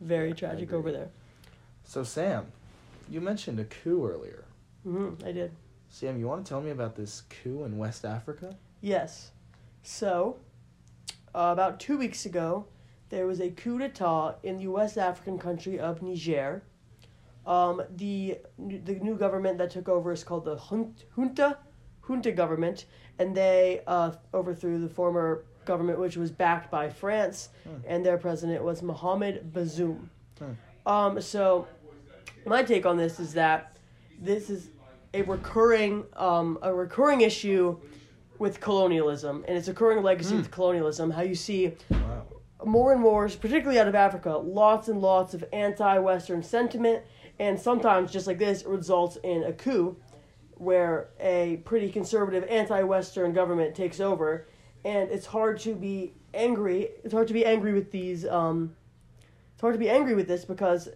Very 0.00 0.32
tragic 0.32 0.72
over 0.72 0.90
there. 0.90 1.08
So, 1.84 2.02
Sam, 2.02 2.46
you 3.08 3.20
mentioned 3.20 3.60
a 3.60 3.64
coup 3.64 4.06
earlier. 4.06 4.44
Mm-hmm, 4.86 5.26
I 5.26 5.32
did. 5.32 5.52
Sam, 5.88 6.18
you 6.18 6.26
want 6.26 6.44
to 6.44 6.48
tell 6.48 6.60
me 6.60 6.70
about 6.70 6.96
this 6.96 7.22
coup 7.30 7.64
in 7.64 7.78
West 7.78 8.04
Africa? 8.04 8.56
Yes. 8.80 9.30
So, 9.82 10.38
uh, 11.34 11.50
about 11.52 11.78
two 11.78 11.96
weeks 11.96 12.26
ago, 12.26 12.66
there 13.10 13.26
was 13.26 13.40
a 13.40 13.50
coup 13.50 13.78
d'etat 13.78 14.36
in 14.42 14.58
the 14.58 14.66
West 14.66 14.98
African 14.98 15.38
country 15.38 15.78
of 15.78 16.02
Niger. 16.02 16.62
Um, 17.46 17.82
the 17.96 18.38
the 18.58 18.94
new 18.94 19.16
government 19.16 19.58
that 19.58 19.70
took 19.70 19.88
over 19.88 20.12
is 20.12 20.24
called 20.24 20.46
the 20.46 20.56
Jun- 20.56 20.94
junta, 21.14 21.58
junta 22.06 22.32
government, 22.32 22.86
and 23.18 23.34
they 23.36 23.80
uh, 23.86 24.12
overthrew 24.32 24.78
the 24.80 24.88
former 24.88 25.44
government, 25.64 25.98
which 25.98 26.16
was 26.16 26.30
backed 26.30 26.70
by 26.70 26.88
France, 26.90 27.48
Hmm. 27.64 27.76
and 27.86 28.04
their 28.04 28.18
president 28.18 28.62
was 28.62 28.82
Mohamed 28.82 29.52
Bazoum. 29.52 30.08
Hmm. 30.38 30.88
Um, 30.88 31.20
so, 31.20 31.66
my 32.46 32.62
take 32.62 32.84
on 32.84 32.96
this 32.96 33.18
is 33.18 33.32
that 33.34 33.76
this 34.20 34.50
is 34.50 34.68
a 35.14 35.22
recurring 35.22 36.04
um, 36.16 36.58
a 36.62 36.72
recurring 36.74 37.22
issue 37.22 37.78
with 38.38 38.60
colonialism, 38.60 39.44
and 39.48 39.56
it's 39.56 39.68
a 39.68 39.70
recurring 39.70 40.02
legacy 40.02 40.34
with 40.36 40.50
colonialism. 40.50 41.10
How 41.10 41.22
you 41.22 41.34
see 41.36 41.72
Wow. 41.90 42.24
more 42.64 42.92
and 42.92 43.00
more, 43.00 43.28
particularly 43.28 43.78
out 43.78 43.88
of 43.88 43.94
Africa, 43.94 44.30
lots 44.36 44.88
and 44.88 45.00
lots 45.00 45.32
of 45.34 45.44
anti-Western 45.52 46.42
sentiment, 46.42 47.02
and 47.38 47.58
sometimes 47.58 48.10
just 48.12 48.26
like 48.26 48.38
this, 48.38 48.62
it 48.62 48.68
results 48.68 49.16
in 49.22 49.44
a 49.44 49.52
coup, 49.52 49.96
where 50.56 51.08
a 51.20 51.58
pretty 51.64 51.90
conservative 51.90 52.44
anti-Western 52.48 53.32
government 53.32 53.74
takes 53.74 54.00
over, 54.00 54.46
and 54.84 55.10
it's 55.10 55.26
hard 55.26 55.58
to 55.60 55.74
be 55.74 56.14
angry. 56.32 56.88
It's 57.02 57.12
hard 57.12 57.28
to 57.28 57.34
be 57.34 57.44
angry 57.44 57.72
with 57.72 57.90
these. 57.90 58.26
Um, 58.26 58.74
it's 59.52 59.60
hard 59.60 59.74
to 59.74 59.78
be 59.78 59.88
angry 59.88 60.14
with 60.14 60.28
this 60.28 60.44
because 60.44 60.88
uh, 60.88 60.92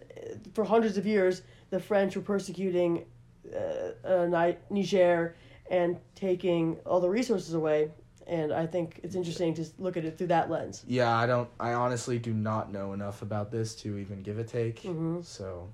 for 0.53 0.63
hundreds 0.63 0.97
of 0.97 1.05
years 1.05 1.41
the 1.69 1.79
French 1.79 2.15
were 2.15 2.21
persecuting 2.21 3.05
uh, 3.55 4.07
uh, 4.07 4.55
Niger 4.69 5.35
and 5.69 5.97
taking 6.15 6.77
all 6.85 6.99
the 6.99 7.09
resources 7.09 7.53
away. 7.53 7.91
And 8.27 8.53
I 8.53 8.67
think 8.67 8.99
it's 9.01 9.15
interesting 9.15 9.55
to 9.55 9.65
look 9.79 9.97
at 9.97 10.05
it 10.05 10.17
through 10.17 10.27
that 10.27 10.51
lens. 10.51 10.83
Yeah, 10.87 11.15
I 11.17 11.25
don't. 11.25 11.49
I 11.59 11.73
honestly 11.73 12.19
do 12.19 12.31
not 12.31 12.71
know 12.71 12.93
enough 12.93 13.23
about 13.23 13.49
this 13.49 13.73
to 13.77 13.97
even 13.97 14.21
give 14.21 14.37
a 14.37 14.43
take. 14.43 14.83
Mhm. 14.83 15.25
So 15.25 15.67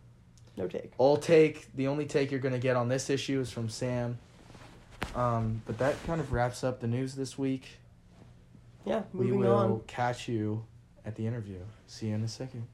No 0.58 0.68
take. 0.68 0.92
all 0.98 1.18
take 1.18 1.68
the 1.76 1.88
only 1.88 2.06
take 2.06 2.32
you're 2.32 2.40
gonna 2.40 2.60
get 2.60 2.76
on 2.76 2.88
this 2.88 3.10
issue 3.10 3.40
is 3.42 3.52
from 3.52 3.70
Sam. 3.70 4.18
Um, 5.16 5.62
but 5.66 5.78
that 5.78 5.96
kind 6.06 6.20
of 6.22 6.32
wraps 6.32 6.64
up 6.64 6.80
the 6.80 6.88
news 6.88 7.16
this 7.16 7.38
week. 7.38 7.68
Yeah, 8.86 9.04
we 9.14 9.32
will 9.32 9.54
on. 9.56 9.82
catch 9.88 10.28
you 10.28 10.64
at 11.06 11.16
the 11.16 11.26
interview. 11.26 11.60
See 11.88 12.08
you 12.08 12.16
in 12.16 12.24
a 12.24 12.28
second. 12.28 12.68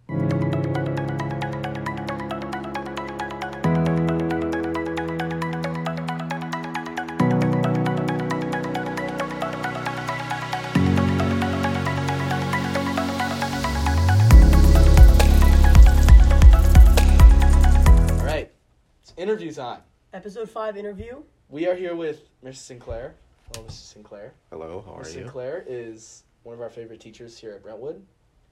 Episode 20.22 20.52
5 20.52 20.78
interview. 20.78 21.24
We 21.50 21.68
are 21.68 21.74
here 21.74 21.96
with 21.96 22.30
Mr. 22.46 22.56
Sinclair. 22.58 23.16
Hello, 23.52 23.66
Mr. 23.66 23.72
Sinclair. 23.72 24.34
Hello, 24.52 24.84
how 24.86 24.94
are 24.94 25.02
Mr. 25.02 25.06
you? 25.06 25.12
Sinclair 25.14 25.64
is 25.66 26.26
one 26.44 26.54
of 26.54 26.62
our 26.62 26.70
favorite 26.70 27.00
teachers 27.00 27.40
here 27.40 27.54
at 27.54 27.64
Brentwood. 27.64 28.06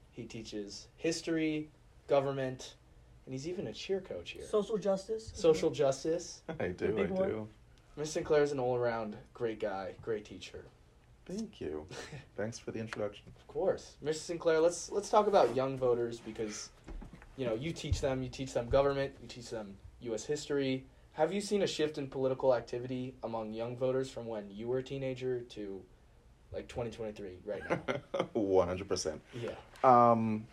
He 0.09 0.23
teaches 0.23 0.88
history, 0.97 1.69
government, 2.07 2.73
and 3.27 3.35
he's 3.35 3.47
even 3.47 3.67
a 3.67 3.71
cheer 3.71 4.01
coach 4.01 4.31
here. 4.31 4.47
Social 4.49 4.79
justice. 4.79 5.31
Social 5.35 5.69
justice. 5.69 6.41
I 6.59 6.69
do, 6.69 6.85
I 6.88 7.01
big 7.03 7.11
one. 7.11 7.29
do. 7.29 7.47
Mr. 7.99 8.07
Sinclair 8.07 8.41
is 8.41 8.51
an 8.51 8.59
all 8.59 8.75
around 8.75 9.15
great 9.35 9.59
guy, 9.59 9.93
great 10.01 10.25
teacher. 10.25 10.65
Thank 11.27 11.61
you. 11.61 11.85
Thanks 12.35 12.57
for 12.57 12.71
the 12.71 12.79
introduction. 12.79 13.25
Of 13.38 13.45
course, 13.45 13.97
Mr. 14.03 14.15
Sinclair. 14.15 14.59
Let's 14.59 14.89
let's 14.89 15.11
talk 15.11 15.27
about 15.27 15.55
young 15.55 15.77
voters 15.77 16.19
because, 16.19 16.71
you 17.38 17.45
know, 17.45 17.53
you 17.53 17.71
teach 17.71 18.01
them. 18.01 18.23
You 18.23 18.29
teach 18.29 18.53
them 18.53 18.69
government. 18.69 19.13
You 19.21 19.27
teach 19.27 19.51
them 19.51 19.77
U.S. 20.01 20.25
history. 20.25 20.88
Have 21.19 21.33
you 21.33 21.41
seen 21.41 21.63
a 21.63 21.67
shift 21.67 21.97
in 21.97 22.07
political 22.07 22.55
activity 22.55 23.13
among 23.23 23.51
young 23.53 23.75
voters 23.75 24.09
from 24.09 24.25
when 24.25 24.49
you 24.49 24.69
were 24.69 24.77
a 24.77 24.83
teenager 24.83 25.41
to, 25.41 25.81
like, 26.53 26.69
twenty 26.69 26.91
twenty 26.91 27.11
three 27.11 27.39
right 27.45 27.61
now? 27.69 27.79
One 28.33 28.69
hundred 28.69 28.88
percent. 28.88 29.21
yeah. 29.33 29.51
Um, 29.83 30.45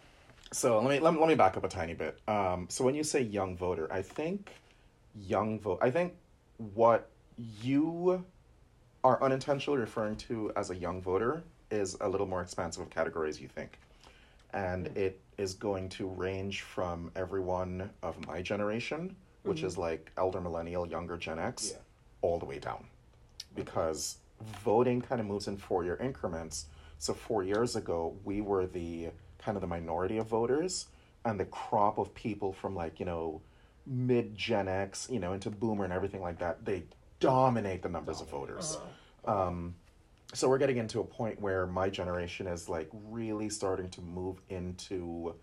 so 0.51 0.81
let 0.81 0.91
me 0.91 0.99
let, 0.99 1.15
me- 1.15 1.21
let 1.21 1.29
me 1.29 1.37
back 1.37 1.57
up 1.57 1.63
a 1.63 1.69
tiny 1.69 1.95
bit. 1.95 2.19
Um, 2.27 2.67
so 2.69 2.85
when 2.85 2.97
you 2.97 3.05
say 3.05 3.21
young 3.23 3.57
voter, 3.57 3.87
I 3.93 4.03
think 4.03 4.51
young 5.15 5.61
vote. 5.61 5.79
I 5.81 5.89
think 5.93 6.15
what 6.75 7.11
you 7.63 8.25
are 9.05 9.23
unintentionally 9.23 9.79
referring 9.79 10.17
to 10.17 10.51
as 10.57 10.71
a 10.71 10.75
young 10.77 11.01
voter 11.01 11.45
is 11.71 11.97
a 12.01 12.09
little 12.09 12.27
more 12.27 12.43
expansive 12.43 12.83
of 12.83 12.91
categories 12.91 13.41
you 13.41 13.47
think, 13.47 13.79
and 14.53 14.89
it 14.97 15.21
is 15.39 15.55
going 15.55 15.91
to 15.91 16.09
range 16.09 16.63
from 16.63 17.13
everyone 17.15 17.89
of 18.03 18.27
my 18.27 18.43
generation, 18.43 19.15
which 19.47 19.63
is 19.63 19.79
like 19.79 20.11
elder 20.17 20.41
millennial, 20.41 20.87
younger 20.87 21.17
Gen 21.17 21.39
X, 21.39 21.73
Yeah. 21.73 21.79
all 22.21 22.39
the 22.39 22.45
way 22.47 22.59
down, 22.59 22.85
because 23.55 24.19
voting 24.63 25.01
kind 25.01 25.21
of 25.21 25.27
moves 25.27 25.49
in 25.49 25.57
four 25.57 25.85
year 25.85 25.97
increments. 25.97 26.67
So 26.99 27.15
four 27.15 27.43
years 27.43 27.77
ago, 27.77 28.15
we 28.25 28.41
were 28.41 28.67
the 28.67 29.11
kind 29.39 29.57
of 29.57 29.61
the 29.61 29.67
minority 29.67 30.19
of 30.19 30.27
voters, 30.27 30.87
and 31.25 31.39
the 31.39 31.45
crop 31.47 31.99
of 31.99 32.13
people 32.15 32.53
from 32.53 32.75
like 32.75 32.99
you 33.01 33.07
know 33.07 33.41
mid 33.87 34.37
Gen 34.37 34.69
X, 34.69 35.09
you 35.11 35.21
know, 35.21 35.33
into 35.33 35.49
Boomer 35.51 35.85
and 35.85 35.93
everything 35.93 36.21
like 36.21 36.39
that, 36.41 36.65
they 36.65 36.83
dominate 37.21 37.83
the 37.83 37.89
numbers 37.89 38.21
of 38.21 38.29
voters. 38.29 38.77
Uh, 39.27 39.47
Um, 39.49 39.75
so 40.35 40.49
we're 40.49 40.59
getting 40.59 40.77
into 40.77 41.01
a 41.01 41.05
point 41.05 41.41
where 41.41 41.67
my 41.67 41.89
generation 41.89 42.47
is 42.49 42.69
like 42.69 42.89
really 42.93 43.49
starting 43.49 43.89
to 43.91 44.01
move 44.01 44.41
into 44.51 45.35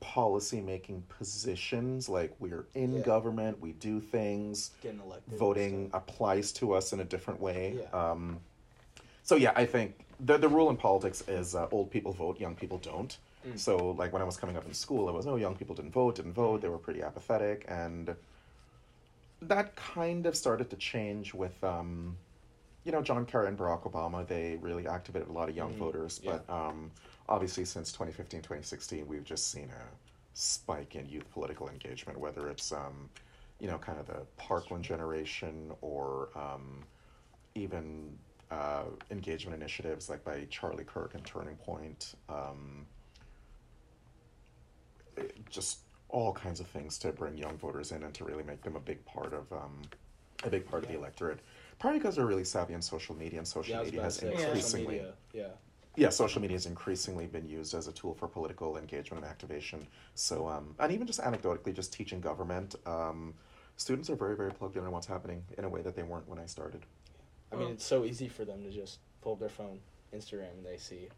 policy 0.00 0.60
making 0.60 1.02
positions. 1.08 2.08
Like 2.08 2.34
we're 2.38 2.66
in 2.74 2.94
Yeah. 2.94 3.00
government, 3.02 3.60
we 3.60 3.72
do 3.72 4.00
things 4.00 4.70
Getting 4.82 5.00
elected. 5.00 5.38
voting 5.38 5.90
applies 5.94 6.52
to 6.52 6.72
us 6.74 6.92
in 6.92 7.00
a 7.00 7.04
different 7.04 7.40
way. 7.40 7.78
Yeah. 7.80 8.10
Um, 8.10 8.40
so 9.22 9.36
yeah, 9.36 9.52
I 9.56 9.64
think 9.66 9.94
the 10.20 10.36
the 10.38 10.48
rule 10.48 10.70
in 10.70 10.76
politics 10.76 11.22
is 11.28 11.54
uh, 11.54 11.68
old 11.72 11.90
people 11.90 12.12
vote, 12.12 12.38
young 12.40 12.54
people 12.54 12.78
don't. 12.78 13.16
Mm. 13.46 13.58
So 13.58 13.90
like 13.92 14.12
when 14.12 14.22
I 14.22 14.24
was 14.24 14.36
coming 14.36 14.56
up 14.56 14.66
in 14.66 14.74
school, 14.74 15.08
it 15.08 15.12
was 15.12 15.26
oh 15.26 15.36
young 15.36 15.56
people 15.56 15.74
didn't 15.74 15.92
vote, 15.92 16.16
didn't 16.16 16.34
vote. 16.34 16.60
They 16.60 16.68
were 16.68 16.78
pretty 16.78 17.02
apathetic, 17.02 17.64
and 17.68 18.14
that 19.42 19.76
kind 19.76 20.26
of 20.26 20.36
started 20.36 20.70
to 20.70 20.76
change 20.76 21.34
with. 21.34 21.62
Um, 21.64 22.16
you 22.84 22.92
know, 22.92 23.02
John 23.02 23.26
Kerry 23.26 23.48
and 23.48 23.58
Barack 23.58 23.82
Obama, 23.90 24.24
they 24.26 24.58
really 24.60 24.86
activated 24.86 25.28
a 25.28 25.32
lot 25.32 25.48
of 25.48 25.56
young 25.56 25.74
Mhm. 25.74 25.78
voters. 25.78 26.20
Yeah. 26.22 26.38
But 26.46 26.52
um, 26.54 26.92
obviously, 27.28 27.64
since 27.64 27.92
2015, 27.92 28.40
2016, 28.40 29.06
we've 29.06 29.24
just 29.24 29.50
seen 29.50 29.70
a 29.70 29.84
spike 30.34 30.94
in 30.96 31.08
youth 31.08 31.30
political 31.32 31.68
engagement, 31.68 32.18
whether 32.18 32.48
it's, 32.48 32.72
um, 32.72 33.08
you 33.60 33.66
know, 33.66 33.78
kind 33.78 33.98
of 33.98 34.06
the 34.06 34.20
Parkland 34.36 34.84
generation 34.84 35.72
or 35.80 36.28
um, 36.34 36.84
even 37.54 38.16
uh, 38.50 38.84
engagement 39.10 39.60
initiatives 39.60 40.08
like 40.08 40.24
by 40.24 40.46
Charlie 40.50 40.84
Kirk 40.84 41.14
and 41.14 41.24
Turning 41.24 41.56
Point. 41.56 42.14
Um, 42.28 42.86
just 45.50 45.78
all 46.08 46.32
kinds 46.32 46.60
of 46.60 46.66
things 46.68 46.98
to 46.98 47.10
bring 47.12 47.36
young 47.36 47.56
voters 47.56 47.92
in 47.92 48.02
and 48.02 48.14
to 48.14 48.24
really 48.24 48.44
make 48.44 48.62
them 48.62 48.76
a 48.76 48.80
big 48.80 49.04
part 49.04 49.32
of 49.32 49.50
um, 49.52 49.82
a 50.44 50.50
big 50.50 50.66
part 50.66 50.82
of 50.84 50.88
the 50.88 50.96
electorate. 50.96 51.40
Partly 51.78 51.98
because 51.98 52.16
they're 52.16 52.26
really 52.26 52.44
savvy 52.44 52.74
on 52.74 52.82
social 52.82 53.14
media, 53.16 53.38
and 53.38 53.48
social 53.48 53.76
Yeah, 53.76 53.82
media 53.82 54.02
has 54.02 54.22
Yeah. 54.22 54.30
increasingly 54.30 54.86
media. 54.86 55.14
Yeah. 55.32 55.48
Yeah, 55.96 56.10
social 56.10 56.42
media 56.42 56.54
has 56.54 56.66
increasingly 56.66 57.26
been 57.26 57.48
used 57.48 57.74
as 57.74 57.88
a 57.88 57.92
tool 57.92 58.14
for 58.14 58.28
political 58.28 58.76
engagement 58.76 59.24
and 59.24 59.30
activation. 59.30 59.86
So, 60.14 60.46
um, 60.46 60.74
and 60.78 60.92
even 60.92 61.06
just 61.06 61.20
anecdotally, 61.20 61.74
just 61.74 61.92
teaching 61.92 62.20
government, 62.20 62.74
um, 62.86 63.34
students 63.76 64.10
are 64.10 64.16
very, 64.16 64.36
very 64.36 64.52
plugged 64.52 64.76
in 64.76 64.84
on 64.84 64.92
what's 64.92 65.06
happening 65.06 65.42
in 65.56 65.64
a 65.64 65.68
way 65.68 65.80
that 65.82 65.96
they 65.96 66.02
weren't 66.02 66.28
when 66.28 66.38
I 66.38 66.46
started. 66.46 66.82
I 67.50 67.56
mean, 67.56 67.68
it's 67.70 67.84
so 67.84 68.04
easy 68.04 68.28
for 68.28 68.44
them 68.44 68.62
to 68.62 68.70
just 68.70 68.98
pull 69.22 69.32
up 69.32 69.40
their 69.40 69.48
phone, 69.48 69.78
Instagram, 70.14 70.52
and 70.56 70.66
they 70.66 70.76
see 70.76 71.08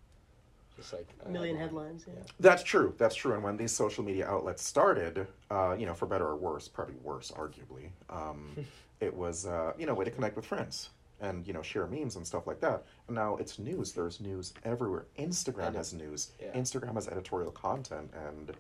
just 0.77 0.93
like 0.93 1.09
a 1.27 1.29
million 1.29 1.57
headline. 1.57 1.87
headlines. 1.87 2.05
Yeah. 2.07 2.15
Yeah. 2.19 2.33
That's 2.39 2.63
true. 2.63 2.95
That's 2.99 3.17
true. 3.17 3.35
And 3.35 3.43
when 3.43 3.57
these 3.57 3.73
social 3.73 4.05
media 4.05 4.29
outlets 4.29 4.63
started, 4.63 5.27
uh, 5.51 5.75
you 5.77 5.87
know, 5.87 5.95
for 5.95 6.07
better 6.07 6.27
or 6.27 6.37
worse, 6.37 6.69
probably 6.69 6.95
worse, 7.03 7.33
arguably, 7.33 7.91
um, 8.11 8.55
it 9.01 9.13
was, 9.13 9.47
uh, 9.47 9.73
you 9.77 9.87
know, 9.87 9.93
a 9.93 9.95
way 9.97 10.05
to 10.05 10.11
connect 10.11 10.37
with 10.37 10.47
friends 10.47 10.91
and, 11.21 11.47
you 11.47 11.53
know, 11.53 11.63
share 11.63 11.87
memes 11.87 12.17
and 12.17 12.27
stuff 12.27 12.47
like 12.47 12.61
that. 12.61 12.85
And 13.07 13.15
now 13.17 13.37
it's 13.37 13.59
news. 13.59 13.93
There's 13.93 14.21
news 14.21 14.55
everywhere. 14.65 15.07
Instagram 15.19 15.75
has 15.75 15.93
news. 15.93 16.31
yeah. 16.41 16.53
Instagram 16.53 16.95
has 16.95 17.09
editorial 17.09 17.51
content. 17.51 18.11
And, 18.27 18.53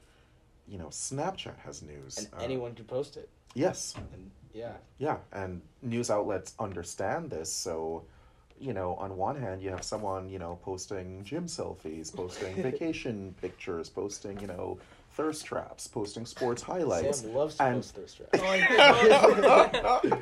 you 0.66 0.78
know, 0.78 0.88
Snapchat 0.88 1.56
has 1.64 1.82
news. 1.82 2.18
And 2.18 2.28
Uh, 2.34 2.38
anyone 2.42 2.74
can 2.74 2.84
post 2.84 3.16
it. 3.16 3.28
Yes. 3.54 3.94
And 3.96 4.30
yeah, 4.52 4.72
Yeah. 4.98 5.18
And 5.32 5.62
news 5.82 6.10
outlets 6.10 6.54
understand 6.58 7.30
this. 7.30 7.52
So, 7.52 8.04
you 8.60 8.72
know, 8.72 8.94
on 8.96 9.16
one 9.16 9.36
hand, 9.40 9.62
you 9.62 9.70
have 9.70 9.84
someone, 9.84 10.28
you 10.28 10.38
know, 10.40 10.58
posting 10.64 11.22
gym 11.24 11.46
selfies, 11.46 12.14
posting 12.14 12.54
vacation 12.62 13.34
pictures, 13.40 13.88
posting, 13.88 14.40
you 14.40 14.48
know, 14.48 14.78
thirst 15.12 15.44
traps, 15.46 15.86
posting 15.86 16.26
sports 16.26 16.62
highlights. 16.62 17.20
Sam 17.20 17.34
loves 17.34 17.54
to 17.56 17.62
and- 17.64 17.76
post 17.76 17.94
thirst 17.94 18.16
traps. 18.16 18.40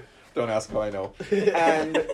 I- 0.36 0.40
Don't 0.40 0.50
ask 0.50 0.70
how 0.70 0.80
I 0.82 0.90
know. 0.90 1.12
And 1.54 2.06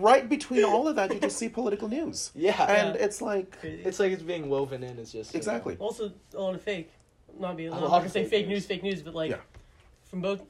right 0.00 0.28
between 0.28 0.64
all 0.64 0.86
of 0.86 0.96
that, 0.96 1.12
you 1.12 1.20
just 1.20 1.36
see 1.36 1.48
political 1.48 1.88
news. 1.88 2.30
Yeah, 2.34 2.62
And 2.64 2.94
Yeah. 2.94 3.04
it's 3.04 3.20
like, 3.20 3.56
it's 3.62 3.98
like 3.98 4.12
it's 4.12 4.22
being 4.22 4.48
woven 4.48 4.82
in. 4.84 4.98
It's 4.98 5.12
just 5.12 5.32
you 5.34 5.38
know, 5.38 5.40
exactly. 5.40 5.76
also, 5.78 6.12
a 6.34 6.40
lot 6.40 6.54
of 6.54 6.62
fake. 6.62 6.90
Not 7.38 7.56
be. 7.56 7.66
A 7.66 7.72
I'm 7.72 7.80
lot 7.82 7.90
not 7.90 7.98
gonna 7.98 8.08
say 8.08 8.22
fake 8.22 8.30
fake 8.30 8.48
news. 8.48 8.56
news, 8.62 8.66
fake 8.66 8.82
news, 8.82 9.02
but 9.02 9.14
like 9.14 9.30
Yeah. 9.30 9.36
from 10.10 10.20
both, 10.22 10.42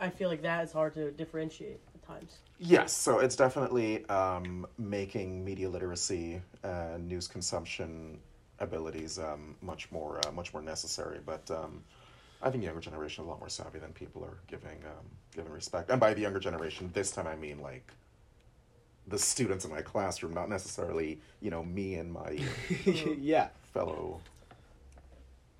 I 0.00 0.08
feel 0.10 0.28
like 0.28 0.42
that 0.42 0.64
is 0.64 0.72
hard 0.72 0.94
to 0.94 1.10
differentiate 1.12 1.80
at 1.94 2.02
times. 2.06 2.38
Yes, 2.58 2.92
so 2.92 3.18
it's 3.20 3.34
definitely 3.36 4.04
um, 4.08 4.66
making 4.78 5.44
media 5.44 5.68
literacy 5.68 6.42
and 6.62 7.08
news 7.08 7.26
consumption 7.28 8.18
abilities 8.60 9.18
um, 9.18 9.56
much 9.62 9.90
more 9.90 10.20
uh, 10.26 10.32
much 10.32 10.52
more 10.52 10.62
necessary. 10.62 11.18
But 11.24 11.50
um, 11.50 11.82
I 12.40 12.50
think 12.50 12.62
the 12.62 12.66
younger 12.66 12.80
generation 12.80 13.24
is 13.24 13.26
a 13.26 13.30
lot 13.30 13.40
more 13.40 13.48
savvy 13.48 13.78
than 13.78 13.92
people 13.92 14.24
are 14.24 14.38
giving 14.46 14.78
um, 14.84 15.04
giving 15.34 15.52
respect. 15.52 15.90
And 15.90 15.98
by 15.98 16.14
the 16.14 16.20
younger 16.20 16.38
generation, 16.38 16.90
this 16.92 17.10
time 17.10 17.26
I 17.26 17.36
mean 17.36 17.60
like 17.60 17.92
the 19.08 19.18
students 19.18 19.64
in 19.64 19.70
my 19.70 19.82
classroom, 19.82 20.34
not 20.34 20.48
necessarily 20.48 21.20
you 21.40 21.50
know 21.50 21.64
me 21.64 21.94
and 21.94 22.12
my 22.12 22.38
yeah. 22.84 23.48
fellow. 23.72 24.20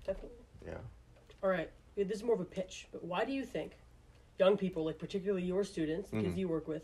Definitely. 0.06 0.30
Yeah. 0.66 0.74
All 1.42 1.50
right, 1.50 1.70
this 1.96 2.18
is 2.18 2.22
more 2.22 2.34
of 2.34 2.40
a 2.40 2.44
pitch, 2.44 2.88
but 2.92 3.04
why 3.04 3.24
do 3.24 3.32
you 3.32 3.44
think 3.44 3.72
young 4.38 4.56
people, 4.56 4.84
like 4.84 4.98
particularly 4.98 5.42
your 5.42 5.64
students, 5.64 6.10
the 6.10 6.20
kids 6.22 6.36
you 6.36 6.48
work 6.48 6.66
with, 6.66 6.82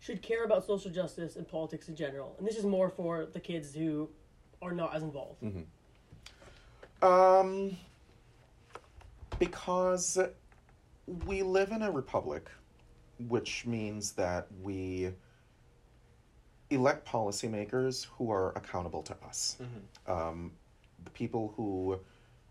should 0.00 0.22
care 0.22 0.44
about 0.44 0.64
social 0.66 0.90
justice 0.90 1.36
and 1.36 1.46
politics 1.46 1.88
in 1.88 1.94
general? 1.94 2.34
And 2.38 2.46
this 2.46 2.56
is 2.56 2.64
more 2.64 2.90
for 2.90 3.26
the 3.26 3.40
kids 3.40 3.74
who 3.74 4.08
are 4.60 4.72
not 4.72 4.94
as 4.94 5.02
involved. 5.02 5.44
Um, 7.02 7.76
because 9.46 10.18
we 11.26 11.42
live 11.42 11.72
in 11.72 11.82
a 11.82 11.90
republic, 11.90 12.48
which 13.26 13.66
means 13.66 14.12
that 14.12 14.46
we 14.62 15.10
elect 16.70 17.04
policymakers 17.06 18.06
who 18.16 18.30
are 18.30 18.52
accountable 18.56 19.02
to 19.02 19.16
us. 19.26 19.56
Um, 20.06 20.52
the 21.04 21.10
people 21.10 21.52
who 21.56 21.98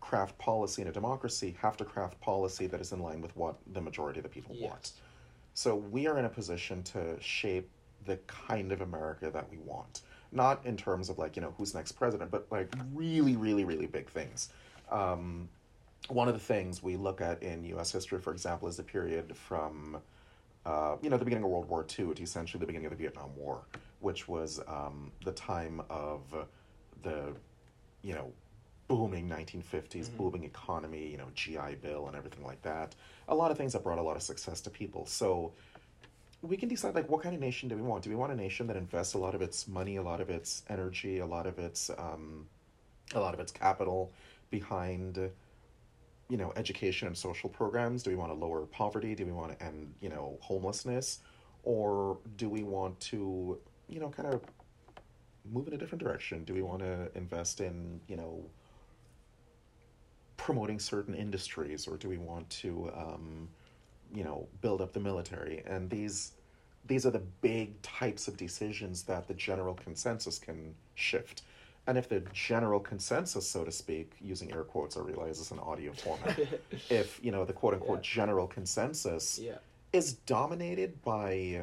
craft 0.02 0.36
policy 0.36 0.82
in 0.82 0.88
a 0.88 0.92
democracy 0.92 1.56
have 1.62 1.78
to 1.78 1.84
craft 1.86 2.20
policy 2.20 2.66
that 2.66 2.80
is 2.80 2.92
in 2.92 3.00
line 3.00 3.22
with 3.22 3.34
what 3.36 3.56
the 3.72 3.80
majority 3.80 4.18
of 4.18 4.24
the 4.24 4.28
people 4.28 4.54
Yes. 4.54 4.70
want. 4.70 4.92
So 5.54 5.76
we 5.76 6.06
are 6.06 6.18
in 6.18 6.26
a 6.26 6.28
position 6.28 6.82
to 6.94 7.18
shape 7.20 7.70
the 8.04 8.18
kind 8.26 8.70
of 8.70 8.82
America 8.82 9.30
that 9.30 9.50
we 9.50 9.56
want. 9.58 10.02
Not 10.30 10.64
in 10.66 10.76
terms 10.76 11.08
of 11.08 11.16
like, 11.18 11.36
you 11.36 11.42
know, 11.42 11.54
who's 11.56 11.74
next 11.74 11.92
president, 11.92 12.30
but 12.30 12.46
like 12.50 12.70
really, 12.92 13.36
really, 13.36 13.64
really 13.64 13.86
big 13.86 14.10
things. 14.10 14.50
Um, 14.90 15.48
one 16.08 16.28
of 16.28 16.34
the 16.34 16.40
things 16.40 16.82
we 16.82 16.96
look 16.96 17.20
at 17.20 17.42
in 17.42 17.64
U.S. 17.64 17.92
history, 17.92 18.18
for 18.18 18.32
example, 18.32 18.68
is 18.68 18.76
the 18.76 18.82
period 18.82 19.36
from, 19.36 19.98
uh, 20.66 20.96
you 21.00 21.10
know, 21.10 21.16
the 21.16 21.24
beginning 21.24 21.44
of 21.44 21.50
World 21.50 21.68
War 21.68 21.86
II 21.86 22.14
to 22.14 22.22
essentially 22.22 22.60
the 22.60 22.66
beginning 22.66 22.86
of 22.86 22.90
the 22.90 22.98
Vietnam 22.98 23.30
War, 23.36 23.62
which 24.00 24.28
was 24.28 24.60
um, 24.66 25.12
the 25.24 25.32
time 25.32 25.82
of 25.88 26.20
the, 27.02 27.34
you 28.02 28.14
know, 28.14 28.32
booming 28.88 29.28
1950s, 29.28 30.14
booming 30.16 30.44
economy, 30.44 31.08
you 31.08 31.16
know, 31.16 31.28
GI 31.34 31.76
Bill 31.80 32.08
and 32.08 32.16
everything 32.16 32.44
like 32.44 32.60
that. 32.62 32.94
A 33.28 33.34
lot 33.34 33.50
of 33.50 33.56
things 33.56 33.72
that 33.72 33.82
brought 33.82 33.98
a 33.98 34.02
lot 34.02 34.16
of 34.16 34.22
success 34.22 34.60
to 34.62 34.70
people. 34.70 35.06
So 35.06 35.52
we 36.42 36.56
can 36.56 36.68
decide 36.68 36.94
like 36.94 37.08
what 37.08 37.22
kind 37.22 37.34
of 37.34 37.40
nation 37.40 37.68
do 37.68 37.76
we 37.76 37.82
want? 37.82 38.02
Do 38.02 38.10
we 38.10 38.16
want 38.16 38.32
a 38.32 38.36
nation 38.36 38.66
that 38.66 38.76
invests 38.76 39.14
a 39.14 39.18
lot 39.18 39.34
of 39.34 39.42
its 39.42 39.68
money, 39.68 39.96
a 39.96 40.02
lot 40.02 40.20
of 40.20 40.28
its 40.28 40.62
energy, 40.68 41.20
a 41.20 41.26
lot 41.26 41.46
of 41.46 41.58
its 41.58 41.90
um, 41.96 42.46
a 43.14 43.20
lot 43.20 43.34
of 43.34 43.40
its 43.40 43.52
capital 43.52 44.10
behind 44.50 45.30
you 46.32 46.38
know 46.38 46.50
education 46.56 47.06
and 47.08 47.16
social 47.16 47.50
programs? 47.50 48.02
Do 48.02 48.08
we 48.08 48.16
want 48.16 48.30
to 48.32 48.34
lower 48.34 48.64
poverty? 48.64 49.14
Do 49.14 49.26
we 49.26 49.32
want 49.32 49.52
to 49.52 49.62
end 49.62 49.92
you 50.00 50.08
know 50.08 50.38
homelessness, 50.40 51.18
or 51.62 52.16
do 52.38 52.48
we 52.48 52.62
want 52.62 52.98
to 53.00 53.58
you 53.86 54.00
know 54.00 54.08
kind 54.08 54.32
of 54.32 54.40
move 55.52 55.68
in 55.68 55.74
a 55.74 55.76
different 55.76 56.02
direction? 56.02 56.44
Do 56.44 56.54
we 56.54 56.62
want 56.62 56.80
to 56.80 57.10
invest 57.14 57.60
in 57.60 58.00
you 58.08 58.16
know 58.16 58.42
promoting 60.38 60.78
certain 60.78 61.14
industries, 61.14 61.86
or 61.86 61.98
do 61.98 62.08
we 62.08 62.16
want 62.16 62.48
to 62.62 62.90
um, 62.96 63.46
you 64.14 64.24
know 64.24 64.48
build 64.62 64.80
up 64.80 64.94
the 64.94 65.00
military? 65.00 65.62
And 65.66 65.90
these 65.90 66.32
these 66.86 67.04
are 67.04 67.10
the 67.10 67.26
big 67.42 67.80
types 67.82 68.26
of 68.26 68.38
decisions 68.38 69.02
that 69.02 69.28
the 69.28 69.34
general 69.34 69.74
consensus 69.74 70.38
can 70.38 70.74
shift. 70.94 71.42
And 71.86 71.98
if 71.98 72.08
the 72.08 72.20
general 72.32 72.78
consensus, 72.78 73.48
so 73.48 73.64
to 73.64 73.72
speak, 73.72 74.12
using 74.20 74.52
air 74.52 74.62
quotes, 74.62 74.96
I 74.96 75.00
realize 75.00 75.40
it's 75.40 75.50
an 75.50 75.58
audio 75.58 75.92
format, 75.92 76.38
if 76.90 77.18
you 77.22 77.32
know 77.32 77.44
the 77.44 77.52
quote 77.52 77.74
unquote 77.74 77.98
Yeah. 77.98 78.02
general 78.02 78.46
consensus 78.46 79.38
Yeah. 79.38 79.58
is 79.92 80.12
dominated 80.14 81.02
by 81.02 81.62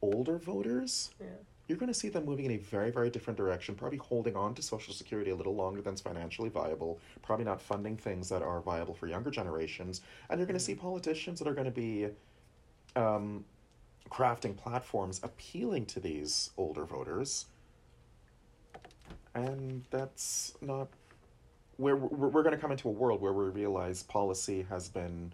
older 0.00 0.38
voters, 0.38 1.10
Yeah. 1.20 1.26
you're 1.66 1.78
going 1.78 1.92
to 1.92 1.98
see 1.98 2.08
them 2.08 2.24
moving 2.24 2.44
in 2.44 2.52
a 2.52 2.56
very, 2.58 2.92
very 2.92 3.10
different 3.10 3.36
direction, 3.36 3.74
probably 3.74 3.98
holding 3.98 4.36
on 4.36 4.54
to 4.54 4.62
Social 4.62 4.94
Security 4.94 5.30
a 5.32 5.34
little 5.34 5.56
longer 5.56 5.80
than's 5.82 6.00
financially 6.00 6.48
viable, 6.50 7.00
probably 7.22 7.44
not 7.44 7.60
funding 7.60 7.96
things 7.96 8.28
that 8.28 8.42
are 8.42 8.60
viable 8.60 8.94
for 8.94 9.08
younger 9.08 9.30
generations. 9.30 10.02
And 10.30 10.38
you're 10.38 10.46
going 10.46 10.58
to 10.58 10.64
see 10.64 10.74
politicians 10.76 11.40
that 11.40 11.48
are 11.48 11.54
going 11.54 11.64
to 11.64 11.70
be 11.72 12.10
um, 12.94 13.44
crafting 14.08 14.56
platforms 14.56 15.18
appealing 15.24 15.86
to 15.86 15.98
these 16.00 16.50
older 16.56 16.84
voters. 16.84 17.46
And 19.34 19.84
that's 19.90 20.54
not. 20.60 20.88
We're, 21.76 21.96
we're, 21.96 22.28
we're 22.28 22.42
going 22.42 22.54
to 22.54 22.60
come 22.60 22.70
into 22.70 22.88
a 22.88 22.92
world 22.92 23.20
where 23.20 23.32
we 23.32 23.44
realize 23.46 24.04
policy 24.04 24.64
has 24.68 24.88
been 24.88 25.32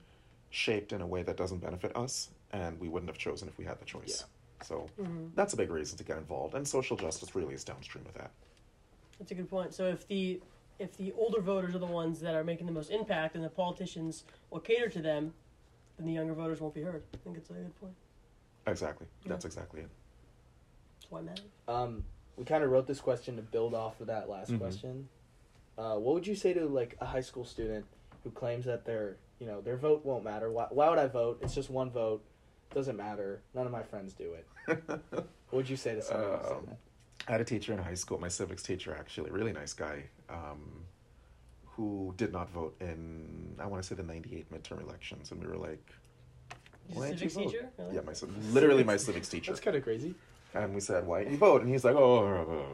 shaped 0.48 0.92
in 0.92 1.02
a 1.02 1.06
way 1.06 1.22
that 1.22 1.36
doesn't 1.36 1.58
benefit 1.58 1.94
us, 1.96 2.30
and 2.52 2.80
we 2.80 2.88
wouldn't 2.88 3.10
have 3.10 3.18
chosen 3.18 3.46
if 3.46 3.58
we 3.58 3.64
had 3.64 3.78
the 3.78 3.84
choice. 3.84 4.24
So 4.62 4.86
that's 5.34 5.52
a 5.54 5.56
big 5.56 5.70
reason 5.70 5.96
to 5.98 6.04
get 6.04 6.18
involved, 6.18 6.54
and 6.54 6.66
social 6.66 6.96
justice 6.96 7.34
really 7.34 7.54
is 7.54 7.64
downstream 7.64 8.04
of 8.06 8.14
that. 8.14 8.30
That's 9.18 9.30
a 9.30 9.34
good 9.34 9.50
point. 9.50 9.74
So 9.74 9.86
if 9.86 10.06
the 10.06 10.40
if 10.78 10.96
the 10.96 11.12
older 11.12 11.40
voters 11.40 11.74
are 11.74 11.78
the 11.78 11.86
ones 11.86 12.20
that 12.20 12.34
are 12.34 12.42
making 12.42 12.66
the 12.66 12.72
most 12.72 12.90
impact, 12.90 13.34
and 13.34 13.44
the 13.44 13.48
politicians 13.50 14.24
will 14.50 14.60
cater 14.60 14.88
to 14.88 15.02
them, 15.02 15.32
then 15.98 16.06
the 16.06 16.12
younger 16.12 16.32
voters 16.32 16.60
won't 16.60 16.74
be 16.74 16.82
heard. 16.82 17.02
I 17.12 17.16
think 17.18 17.36
it's 17.36 17.50
a 17.50 17.54
good 17.54 17.80
point. 17.80 17.94
Exactly. 18.66 19.06
That's 19.26 19.44
exactly 19.44 19.80
it. 19.80 19.88
That's 20.98 21.10
why 21.10 21.20
it 21.20 21.24
matters. 21.24 21.44
Um, 21.68 22.04
we 22.36 22.44
kind 22.44 22.64
of 22.64 22.70
wrote 22.70 22.86
this 22.86 23.00
question 23.00 23.36
to 23.36 23.42
build 23.42 23.74
off 23.74 24.00
of 24.00 24.06
that 24.06 24.28
last 24.28 24.50
Mhm. 24.52 24.58
question. 24.58 25.08
Uh, 25.78 25.96
what 25.96 26.14
would 26.14 26.26
you 26.26 26.34
say 26.34 26.52
to 26.52 26.66
like 26.66 26.96
a 27.00 27.06
high 27.06 27.20
school 27.20 27.44
student 27.44 27.84
who 28.24 28.30
claims 28.30 28.64
that 28.66 28.84
their 28.84 29.16
you 29.38 29.46
know 29.46 29.60
their 29.60 29.76
vote 29.76 30.04
won't 30.04 30.24
matter? 30.24 30.50
Why, 30.50 30.66
why 30.70 30.88
would 30.90 30.98
I 30.98 31.06
vote? 31.06 31.38
It's 31.42 31.54
just 31.54 31.70
one 31.70 31.90
vote. 31.90 32.22
Doesn't 32.74 32.96
matter. 32.96 33.42
None 33.54 33.66
of 33.66 33.72
my 33.72 33.82
friends 33.82 34.12
do 34.14 34.34
it. 34.34 34.46
What 35.50 35.56
would 35.62 35.68
you 35.68 35.76
say 35.76 35.96
to 35.96 36.02
someone 36.02 36.30
who's 36.38 36.46
saying 36.46 36.58
Um, 36.58 36.66
that? 36.66 36.78
I 37.26 37.32
had 37.32 37.40
a 37.40 37.44
teacher 37.44 37.72
in 37.72 37.78
high 37.80 37.94
school, 37.94 38.18
my 38.20 38.28
civics 38.28 38.62
teacher, 38.62 38.94
actually, 38.96 39.32
really 39.32 39.52
nice 39.52 39.72
guy, 39.74 40.04
um, 40.28 40.84
who 41.66 42.14
did 42.16 42.30
not 42.32 42.48
vote 42.50 42.76
in, 42.80 43.56
I 43.58 43.66
want 43.66 43.82
to 43.82 43.88
say, 43.88 43.96
the 43.96 44.04
98 44.04 44.48
midterm 44.52 44.80
elections. 44.80 45.32
And 45.32 45.40
we 45.42 45.48
were 45.48 45.56
like, 45.56 45.84
why 46.94 47.08
didn't 47.08 47.22
you 47.22 47.28
civics 47.30 47.34
vote? 47.34 47.50
teacher. 47.50 47.70
Really? 47.78 47.94
Yeah, 47.96 48.00
my, 48.02 48.12
literally 48.52 48.84
my 48.84 48.96
civics 48.96 49.28
teacher. 49.28 49.50
That's 49.50 49.60
kind 49.60 49.76
of 49.76 49.82
crazy. 49.82 50.14
And 50.54 50.74
we 50.74 50.80
said, 50.80 51.06
why 51.06 51.20
didn't 51.20 51.32
you 51.32 51.38
vote? 51.38 51.62
And 51.62 51.70
he's 51.70 51.84
like, 51.84 51.94
oh. 51.94 52.64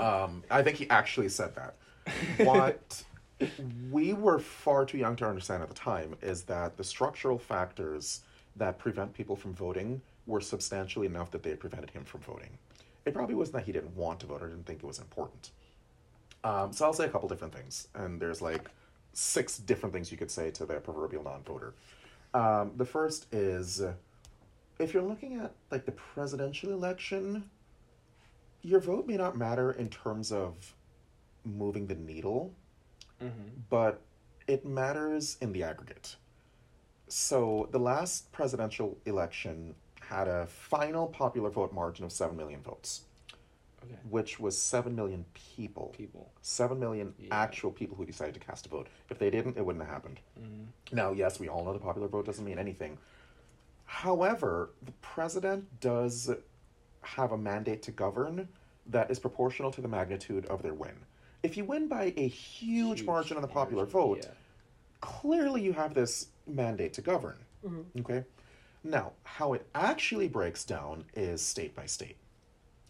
um, 0.00 0.42
I 0.50 0.62
think 0.62 0.76
he 0.76 0.88
actually 0.90 1.28
said 1.28 1.54
that. 1.54 1.74
What 2.44 3.04
we 3.90 4.12
were 4.12 4.38
far 4.38 4.84
too 4.84 4.98
young 4.98 5.16
to 5.16 5.26
understand 5.26 5.62
at 5.62 5.68
the 5.68 5.74
time 5.74 6.16
is 6.22 6.42
that 6.44 6.76
the 6.76 6.84
structural 6.84 7.38
factors 7.38 8.20
that 8.56 8.78
prevent 8.78 9.12
people 9.14 9.36
from 9.36 9.54
voting 9.54 10.00
were 10.26 10.40
substantially 10.40 11.06
enough 11.06 11.30
that 11.30 11.42
they 11.42 11.54
prevented 11.54 11.90
him 11.90 12.04
from 12.04 12.20
voting. 12.20 12.58
It 13.04 13.14
probably 13.14 13.34
wasn't 13.34 13.56
that 13.56 13.64
he 13.64 13.72
didn't 13.72 13.96
want 13.96 14.20
to 14.20 14.26
vote 14.26 14.42
or 14.42 14.48
didn't 14.48 14.66
think 14.66 14.80
it 14.82 14.86
was 14.86 14.98
important. 14.98 15.50
Um, 16.44 16.72
so 16.72 16.84
I'll 16.84 16.92
say 16.92 17.06
a 17.06 17.08
couple 17.08 17.28
different 17.28 17.54
things, 17.54 17.88
and 17.94 18.20
there's 18.20 18.42
like 18.42 18.68
six 19.12 19.58
different 19.58 19.92
things 19.92 20.10
you 20.10 20.18
could 20.18 20.30
say 20.30 20.50
to 20.52 20.66
the 20.66 20.74
proverbial 20.74 21.22
non-voter. 21.22 21.74
Um, 22.34 22.72
the 22.76 22.84
first 22.84 23.26
is, 23.32 23.82
if 24.82 24.92
you're 24.92 25.02
looking 25.02 25.40
at 25.40 25.52
like 25.70 25.86
the 25.86 25.92
presidential 25.92 26.72
election, 26.72 27.48
your 28.62 28.80
vote 28.80 29.06
may 29.06 29.16
not 29.16 29.36
matter 29.36 29.72
in 29.72 29.88
terms 29.88 30.32
of 30.32 30.74
moving 31.44 31.86
the 31.86 31.94
needle, 31.94 32.52
Mm-hmm. 33.22 33.60
but 33.70 34.00
it 34.48 34.66
matters 34.66 35.36
in 35.40 35.52
the 35.52 35.62
aggregate. 35.62 36.16
So 37.06 37.68
the 37.70 37.78
last 37.78 38.32
presidential 38.32 38.98
election 39.06 39.76
had 40.00 40.26
a 40.26 40.46
final 40.46 41.06
popular 41.06 41.48
vote 41.48 41.72
margin 41.72 42.04
of 42.04 42.10
7 42.10 42.36
million 42.36 42.60
votes, 42.62 43.02
Okay. 43.84 43.94
which 44.10 44.40
was 44.40 44.58
7 44.58 44.96
million 44.96 45.24
people. 45.34 45.94
People. 45.96 46.32
7 46.40 46.80
million 46.80 47.14
Yeah. 47.16 47.28
actual 47.30 47.70
people 47.70 47.96
who 47.96 48.04
decided 48.04 48.34
to 48.34 48.40
cast 48.40 48.66
a 48.66 48.68
vote. 48.68 48.88
If 49.08 49.20
they 49.20 49.30
didn't, 49.30 49.56
it 49.56 49.64
wouldn't 49.64 49.84
have 49.84 49.92
happened. 49.94 50.18
Mm-hmm. 50.40 50.96
Now, 50.96 51.12
yes, 51.12 51.38
we 51.38 51.48
all 51.48 51.64
know 51.64 51.72
the 51.72 51.78
popular 51.78 52.08
vote 52.08 52.26
doesn't 52.26 52.44
mean 52.44 52.58
anything. 52.58 52.98
However, 53.92 54.70
the 54.82 54.92
president 55.02 55.80
does 55.80 56.30
have 57.02 57.32
a 57.32 57.36
mandate 57.36 57.82
to 57.82 57.90
govern 57.90 58.48
that 58.86 59.10
is 59.10 59.18
proportional 59.18 59.70
to 59.70 59.82
the 59.82 59.86
magnitude 59.86 60.46
of 60.46 60.62
their 60.62 60.72
win. 60.72 60.94
If 61.42 61.58
you 61.58 61.66
win 61.66 61.88
by 61.88 62.14
a 62.16 62.26
huge, 62.26 63.04
margin 63.04 63.36
on 63.36 63.42
the 63.42 63.48
popular 63.48 63.82
margin, 63.82 64.00
vote, 64.00 64.18
yeah. 64.22 64.30
clearly 65.02 65.60
you 65.60 65.74
have 65.74 65.92
this 65.92 66.28
mandate 66.46 66.94
to 66.94 67.02
govern. 67.02 67.36
Okay? 68.00 68.24
Now, 68.82 69.12
how 69.24 69.52
it 69.52 69.68
actually 69.74 70.26
breaks 70.26 70.64
down 70.64 71.04
is 71.14 71.42
state 71.42 71.76
by 71.76 71.84
state. 71.84 72.16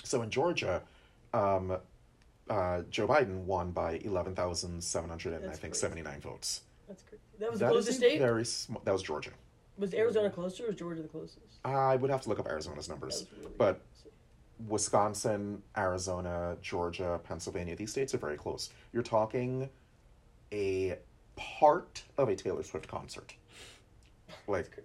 So 0.04 0.22
in 0.22 0.30
Georgia, 0.30 0.82
um, 1.34 1.78
uh, 2.48 2.82
Joe 2.90 3.08
Biden 3.08 3.38
won 3.38 3.72
by 3.72 3.98
11,700 4.04 5.32
and 5.34 5.44
I 5.46 5.48
think 5.48 5.72
crazy. 5.72 5.80
79 5.80 6.20
votes. 6.20 6.60
That's 6.86 7.02
great. 7.02 7.20
That 7.40 7.50
was 7.50 7.58
the 7.58 7.68
closest 7.68 7.98
state. 7.98 8.20
very 8.20 8.44
sm- 8.44 8.76
that 8.84 8.92
was 8.92 9.02
Georgia. 9.02 9.32
Was 9.78 9.94
Arizona 9.94 10.30
closer 10.30 10.64
or 10.64 10.66
was 10.68 10.76
Georgia 10.76 11.02
the 11.02 11.08
closest? 11.08 11.38
I 11.64 11.96
would 11.96 12.10
have 12.10 12.20
to 12.22 12.28
look 12.28 12.38
up 12.38 12.46
Arizona's 12.46 12.88
numbers. 12.88 13.26
really 13.40 13.52
but 13.56 13.80
close. 14.02 14.12
Wisconsin, 14.68 15.62
Arizona, 15.76 16.56
Georgia, 16.62 17.20
Pennsylvania, 17.24 17.74
these 17.74 17.90
states 17.90 18.14
are 18.14 18.18
very 18.18 18.36
close. 18.36 18.70
You're 18.92 19.02
talking 19.02 19.68
a 20.52 20.98
part 21.36 22.02
of 22.18 22.28
a 22.28 22.36
Taylor 22.36 22.62
Swift 22.62 22.88
concert. 22.88 23.34
Like, 24.46 24.78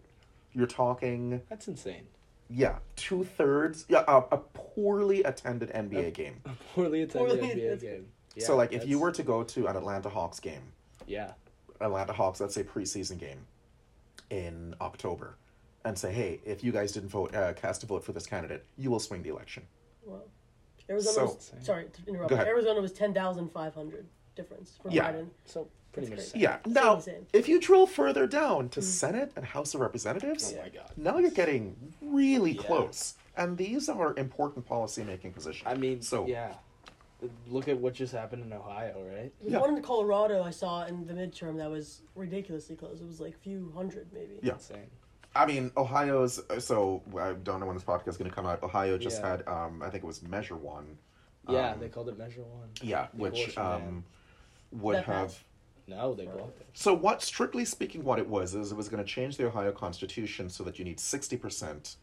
you're 0.54 0.67
talking, 0.67 1.41
That's 1.50 1.67
insane. 1.69 2.08
yeah, 2.50 2.80
two 2.97 3.23
thirds, 3.23 3.86
yeah, 3.88 4.04
a, 4.08 4.17
a 4.32 4.38
poorly 4.38 5.23
attended 5.23 5.69
NBA 5.71 6.13
game. 6.13 6.41
A 6.45 6.50
poorly 6.76 7.04
attended 7.04 7.39
Poorly- 7.39 7.54
NBA 7.56 7.62
that's- 7.63 7.82
game. 7.82 8.08
so, 8.39 8.58
like, 8.58 8.73
if 8.73 8.86
you 8.86 9.00
were 9.00 9.12
to 9.13 9.23
go 9.23 9.43
to 9.43 9.67
an 9.67 9.78
Atlanta 9.78 10.10
Hawks 10.10 10.39
game, 10.41 10.62
yeah, 11.08 11.32
Atlanta 11.80 12.12
Hawks, 12.12 12.41
let's 12.41 12.54
say 12.56 12.63
preseason 12.63 13.17
game 13.17 13.39
in 14.30 14.76
October, 14.82 15.36
and 15.86 15.98
say, 15.98 16.12
hey, 16.12 16.40
if 16.46 16.63
you 16.63 16.72
guys 16.72 16.92
didn't 16.92 17.10
vote, 17.10 17.34
uh, 17.36 17.54
cast 17.54 17.84
a 17.84 17.86
vote 17.86 18.04
for 18.04 18.12
this 18.12 18.26
candidate, 18.26 18.66
you 18.78 18.90
will 18.92 19.00
swing 19.00 19.24
the 19.24 19.30
election. 19.30 19.63
Wow. 20.06 20.22
Arizona 20.90 21.13
So- 21.13 21.26
was 21.26 21.52
sorry 21.62 21.86
to 21.86 22.02
interrupt. 22.10 22.30
Go 22.30 22.36
ahead. 22.36 22.48
Arizona 22.48 22.82
was 22.82 22.92
ten 22.94 23.13
thousand 23.13 23.50
five 23.52 23.74
hundred 23.74 24.06
difference 24.36 24.78
from 24.82 24.92
Yeah. 24.92 25.12
Biden. 25.12 25.28
so 25.46 25.68
pretty 25.92 26.10
That's 26.10 26.26
much. 26.28 26.32
great. 26.34 26.42
Yeah. 26.44 26.60
Now, 26.66 27.00
same. 27.00 27.26
if 27.34 27.48
you 27.50 27.60
drill 27.60 27.88
further 27.88 28.28
down 28.28 28.70
to 28.70 28.82
Senate 28.82 29.32
and 29.36 29.44
House 29.46 29.74
of 29.74 29.82
Representatives, 29.82 30.54
Oh 30.56 30.62
my 30.62 30.70
god. 30.70 30.92
now 30.96 31.18
you're 31.18 31.32
getting 31.32 31.94
really 32.02 32.52
Yeah. 32.52 32.62
close. 32.62 33.16
And 33.36 33.58
these 33.58 33.88
are 33.90 34.16
important 34.18 34.66
policy-making 34.66 35.34
positions. 35.34 35.63
I 35.68 35.76
mean, 35.76 36.02
So- 36.02 36.26
yeah. 36.26 36.56
Look 37.47 37.67
at 37.67 37.77
what 37.80 37.93
just 37.93 38.13
happened 38.13 38.43
in 38.43 38.53
Ohio, 38.53 39.03
right? 39.03 39.34
Yeah. 39.41 39.58
one 39.60 39.75
in 39.75 39.82
Colorado 39.82 40.43
I 40.43 40.51
saw 40.51 40.86
in 40.86 41.08
the 41.08 41.13
midterm 41.13 41.58
that 41.58 41.69
was 41.69 42.01
ridiculously 42.15 42.75
close. 42.75 43.01
It 43.01 43.08
was 43.08 43.19
like 43.19 43.34
a 43.34 43.38
few 43.39 43.71
hundred 43.75 44.08
maybe. 44.13 44.39
Yeah. 44.43 44.53
Insane. 44.53 44.88
I 45.36 45.45
mean, 45.45 45.71
Ohio's. 45.77 46.39
So 46.60 47.01
I 47.19 47.34
don't 47.34 47.60
know 47.60 47.65
when 47.65 47.75
this 47.75 47.84
podcast 47.84 48.10
is 48.10 48.17
going 48.17 48.30
to 48.30 48.36
come 48.36 48.45
out. 48.45 48.62
Ohio 48.62 48.97
just 48.99 49.19
Yeah. 49.21 49.30
had, 49.30 49.47
um, 49.47 49.82
I 49.82 49.89
think 49.89 50.03
it 50.03 50.08
was 50.08 50.21
Measure 50.21 50.56
One. 50.56 50.97
Yeah, 51.49 51.71
um, 51.71 51.80
they 51.80 51.89
called 51.89 52.10
it 52.10 52.17
Measure 52.17 52.41
One. 52.43 52.69
yeah, 52.82 53.08
The 53.13 53.21
which 53.21 53.58
um, 53.58 54.03
would 54.71 54.97
That 54.97 55.06
have. 55.06 55.27
passed? 55.30 55.39
No, 55.88 56.13
they 56.13 56.25
blocked 56.25 56.60
it. 56.60 56.67
So 56.73 56.93
what, 56.93 57.21
strictly 57.23 57.63
speaking, 57.65 58.03
what 58.03 58.19
it 58.19 58.27
was 58.27 58.53
is 58.53 58.71
it 58.73 58.75
was 58.75 58.89
going 58.89 59.01
to 59.03 59.10
change 59.10 59.38
the 59.38 59.47
Ohio 59.47 59.71
Constitution 59.71 60.49
so 60.49 60.63
that 60.65 60.77
you 60.77 60.84
need 60.86 60.99
sixty 60.99 61.38
percent 61.38 61.95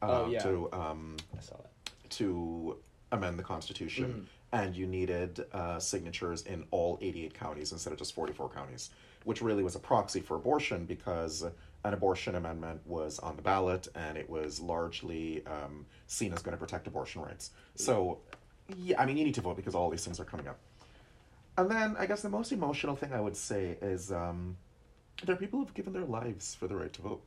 uh, 0.00 0.06
Oh, 0.22 0.28
yeah. 0.30 0.38
to 0.44 0.68
um, 0.72 1.16
I 1.36 1.40
saw 1.40 1.56
that. 1.56 2.10
to 2.10 2.78
amend 3.10 3.38
the 3.38 3.42
Constitution, 3.42 4.28
and 4.52 4.76
you 4.76 4.86
needed 4.86 5.44
uh, 5.52 5.78
signatures 5.78 6.42
in 6.42 6.64
all 6.70 6.98
88 7.00 7.34
counties 7.34 7.72
instead 7.72 7.92
of 7.92 7.98
just 7.98 8.14
44 8.14 8.50
counties, 8.50 8.90
which 9.24 9.40
really 9.40 9.62
was 9.62 9.76
a 9.76 9.78
proxy 9.78 10.20
for 10.20 10.36
abortion 10.36 10.84
because 10.84 11.44
an 11.84 11.94
abortion 11.94 12.34
amendment 12.34 12.80
was 12.84 13.18
on 13.18 13.34
the 13.36 13.42
ballot 13.42 13.88
and 13.94 14.16
it 14.16 14.28
was 14.28 14.60
largely 14.60 15.44
um, 15.46 15.86
seen 16.06 16.32
as 16.32 16.42
going 16.42 16.56
to 16.56 16.58
protect 16.58 16.86
abortion 16.86 17.22
rights. 17.22 17.50
So, 17.74 18.18
yeah, 18.76 19.00
I 19.00 19.06
mean, 19.06 19.16
you 19.16 19.24
need 19.24 19.34
to 19.34 19.40
vote 19.40 19.56
because 19.56 19.74
all 19.74 19.90
these 19.90 20.04
things 20.04 20.20
are 20.20 20.24
coming 20.24 20.46
up. 20.46 20.58
And 21.56 21.70
then 21.70 21.96
I 21.98 22.06
guess 22.06 22.22
the 22.22 22.28
most 22.28 22.52
emotional 22.52 22.94
thing 22.94 23.12
I 23.12 23.20
would 23.20 23.36
say 23.36 23.76
is 23.82 24.12
um, 24.12 24.56
there 25.24 25.34
are 25.34 25.38
people 25.38 25.58
who've 25.58 25.74
given 25.74 25.92
their 25.92 26.04
lives 26.04 26.54
for 26.54 26.66
the 26.66 26.76
right 26.76 26.92
to 26.92 27.02
vote. 27.02 27.22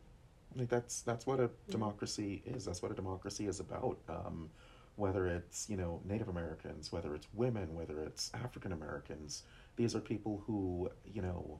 Like 0.55 0.69
that's 0.69 1.01
that's 1.01 1.27
what 1.27 1.39
a 1.39 1.49
democracy 1.69 2.41
is. 2.45 2.63
That's 2.63 2.81
what 2.81 2.91
a 2.91 2.95
democracy 2.95 3.45
is 3.45 3.59
about. 3.59 3.97
Um, 4.07 4.49
whether 4.95 5.27
it's 5.27 5.69
you 5.69 5.77
know 5.77 6.01
Native 6.05 6.27
Americans, 6.29 6.91
whether 6.91 7.13
it's 7.15 7.27
women, 7.33 7.73
whether 7.75 7.99
it's 8.01 8.31
African 8.33 8.71
Americans, 8.71 9.43
these 9.75 9.95
are 9.95 9.99
people 9.99 10.43
who 10.45 10.89
you 11.13 11.21
know 11.21 11.59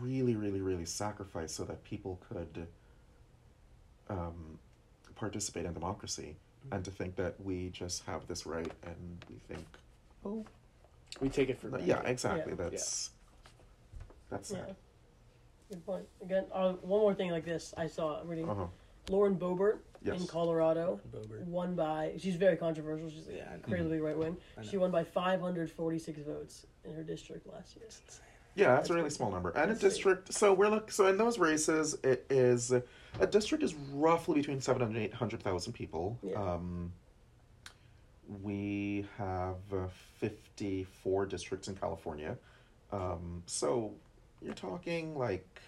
really, 0.00 0.36
really, 0.36 0.60
really 0.60 0.84
sacrifice 0.84 1.52
so 1.52 1.64
that 1.64 1.82
people 1.84 2.20
could 2.28 2.66
um, 4.08 4.58
participate 5.16 5.64
in 5.66 5.72
democracy. 5.72 6.36
And 6.72 6.82
to 6.86 6.90
think 6.90 7.16
that 7.16 7.34
we 7.44 7.68
just 7.70 8.04
have 8.04 8.26
this 8.26 8.46
right 8.46 8.72
and 8.84 9.24
we 9.28 9.36
think, 9.54 9.66
oh, 10.24 10.46
We 11.20 11.28
take 11.28 11.50
it 11.50 11.60
for 11.60 11.78
yeah, 11.80 12.00
exactly. 12.04 12.54
Yeah. 12.58 12.64
That's 12.70 13.10
that's 14.30 14.50
Yeah. 14.50 14.66
sad. 14.66 14.76
Good 15.68 15.86
point. 15.86 16.08
Again, 16.22 16.46
uh, 16.52 16.72
one 16.72 17.00
more 17.00 17.14
thing 17.14 17.30
like 17.30 17.44
this 17.44 17.74
I 17.76 17.86
saw 17.86 18.22
reading. 18.24 18.48
Uh-huh. 18.48 18.66
Lauren 19.08 19.36
Boebert 19.36 19.78
in 20.04 20.26
Colorado 20.26 21.00
Boebert. 21.12 21.44
won 21.46 21.74
by. 21.74 22.12
She's 22.18 22.36
very 22.36 22.56
controversial. 22.56 23.08
She's 23.08 23.26
Yeah, 23.28 23.44
I 23.46 23.50
know. 23.50 23.54
incredibly 23.56 24.00
right 24.00 24.16
wing. 24.16 24.36
She 24.62 24.76
won 24.76 24.90
by 24.90 25.04
546 25.04 26.20
votes 26.20 26.66
in 26.84 26.94
her 26.94 27.02
district 27.02 27.46
last 27.52 27.76
year. 27.76 27.86
Yeah, 28.56 28.66
that's, 28.68 28.80
That's 28.82 28.90
a 28.90 28.94
really 28.94 29.10
small 29.10 29.32
number. 29.32 29.50
And 29.50 29.70
a 29.72 29.74
district, 29.74 30.32
so 30.32 30.52
we're 30.54 30.68
look. 30.68 30.92
So 30.92 31.08
in 31.08 31.16
those 31.16 31.38
races, 31.38 31.96
it 32.04 32.24
is 32.30 32.70
a 32.70 33.26
district 33.28 33.64
is 33.64 33.74
roughly 33.92 34.36
between 34.36 34.60
seven 34.60 34.82
and 34.82 34.96
eight 34.96 35.12
hundred 35.12 35.42
thousand 35.42 35.72
people. 35.72 36.16
Yeah. 36.22 36.34
Um, 36.40 36.92
we 38.42 39.06
have 39.18 39.56
uh, 39.72 39.86
fifty 40.18 40.84
four 41.02 41.26
districts 41.26 41.66
in 41.66 41.74
California, 41.74 42.36
um, 42.92 43.42
so 43.46 43.92
you're 44.40 44.54
talking 44.54 45.16
like 45.18 45.60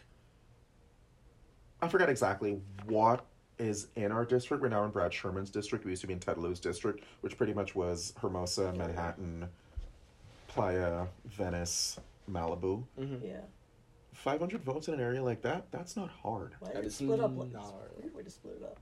I 1.82 1.88
forget 1.88 2.08
exactly 2.08 2.60
what 2.86 3.24
is 3.58 3.88
in 3.96 4.12
our 4.12 4.24
district. 4.24 4.62
We're 4.62 4.68
now 4.68 4.84
in 4.84 4.90
Brad 4.90 5.12
Sherman's 5.12 5.50
district. 5.50 5.84
We 5.84 5.92
used 5.92 6.00
to 6.02 6.06
be 6.06 6.12
in 6.14 6.20
Ted 6.20 6.38
Lieu's 6.38 6.60
district, 6.60 7.04
which 7.20 7.36
pretty 7.36 7.52
much 7.54 7.74
was 7.74 8.12
Hermosa, 8.20 8.72
Manhattan, 8.72 9.48
Playa, 10.48 11.06
Venice, 11.26 11.98
Malibu. 12.30 12.84
Mhm. 12.98 13.22
Yeah. 13.22 13.40
500 14.14 14.62
votes 14.62 14.88
in 14.88 14.94
an 14.94 15.00
area 15.00 15.22
like 15.22 15.42
that, 15.42 15.70
that's 15.70 15.96
not 15.96 16.08
hard. 16.10 16.54
Why 16.60 16.68
That 16.68 16.74
did 16.76 16.84
it 16.84 16.86
is 16.88 16.96
split 16.96 17.20
up 17.20 17.36
like 17.36 17.52
not 17.52 17.62
this? 17.62 17.70
hard. 17.70 17.90
Weird 18.00 18.14
way 18.14 18.22
to 18.22 18.30
split 18.30 18.56
it 18.60 18.64
up. 18.64 18.78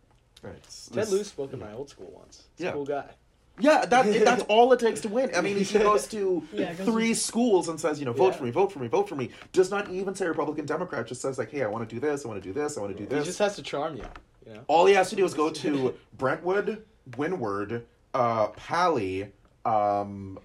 It's, 0.57 0.87
Ted 0.89 0.97
this- 1.05 1.11
Lewis 1.11 1.29
spoke 1.29 1.53
in 1.53 1.59
my 1.59 1.73
old 1.73 1.89
school 1.91 2.11
once. 2.13 2.45
He's 2.57 2.65
Yeah. 2.65 2.71
a 2.71 2.73
cool 2.75 2.85
guy. 2.87 3.11
Yeah, 3.61 3.85
that, 3.87 4.25
that's 4.25 4.43
all 4.49 4.73
it 4.73 4.81
takes 4.81 5.01
to 5.03 5.09
win. 5.09 5.31
I 5.37 5.41
mean, 5.41 5.57
he 5.57 5.79
goes 5.79 6.07
to 6.09 6.43
Yeah, 6.53 6.75
goes 6.75 6.87
three 6.87 7.09
to- 7.11 7.15
schools 7.15 7.69
and 7.69 7.79
says, 7.81 7.99
you 8.01 8.05
know, 8.05 8.13
vote 8.13 8.33
Yeah. 8.33 8.39
for 8.39 8.45
me, 8.45 8.51
vote 8.51 8.73
for 8.73 8.79
me, 8.81 8.89
vote 8.89 9.09
for 9.09 9.15
me. 9.17 9.31
Does 9.53 9.71
not 9.71 9.89
even 9.91 10.15
say 10.15 10.27
Republican, 10.27 10.67
Democrat, 10.67 11.07
just 11.07 11.21
says, 11.21 11.39
like, 11.39 11.51
hey, 11.51 11.63
I 11.63 11.69
want 11.69 11.89
to 11.89 11.95
do 11.95 12.01
this, 12.01 12.25
I 12.25 12.29
want 12.29 12.43
to 12.43 12.49
do 12.49 12.53
this, 12.53 12.77
I 12.77 12.81
want 12.81 12.97
to 12.97 13.03
do 13.03 13.09
this. 13.09 13.21
He 13.21 13.25
just 13.27 13.39
has 13.39 13.55
to 13.57 13.63
charm 13.63 13.97
you. 13.97 14.05
You 14.47 14.55
know. 14.55 14.61
All 14.67 14.87
he 14.87 14.95
has 14.95 15.09
to 15.11 15.17
do 15.17 15.25
is 15.25 15.35
go 15.35 15.51
to 15.51 15.95
Brentwood, 16.19 16.83
Windward, 17.17 17.85
uh, 18.13 18.49
Pali, 18.49 19.31
um, 19.65 20.39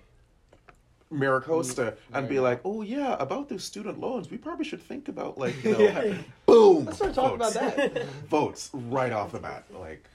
Mira 1.12 1.42
Costa, 1.42 1.96
and 2.14 2.30
be 2.30 2.40
like, 2.40 2.62
oh, 2.64 2.84
yeah, 2.84 3.16
about 3.20 3.50
those 3.50 3.64
student 3.64 4.00
loans, 4.00 4.30
we 4.30 4.38
probably 4.38 4.64
should 4.66 4.82
think 4.84 5.08
about, 5.08 5.40
like, 5.40 5.62
you 5.64 5.72
know, 5.72 5.80
Yeah. 5.80 6.14
boom. 6.46 6.86
Let's 6.86 6.98
start 6.98 7.16
talking 7.16 7.40
votes. 7.40 7.56
about 7.56 7.76
that. 7.76 8.06
Votes 8.30 8.70
right 8.74 9.12
off 9.12 9.32
the 9.32 9.40
bat. 9.40 9.66
Like, 9.74 10.06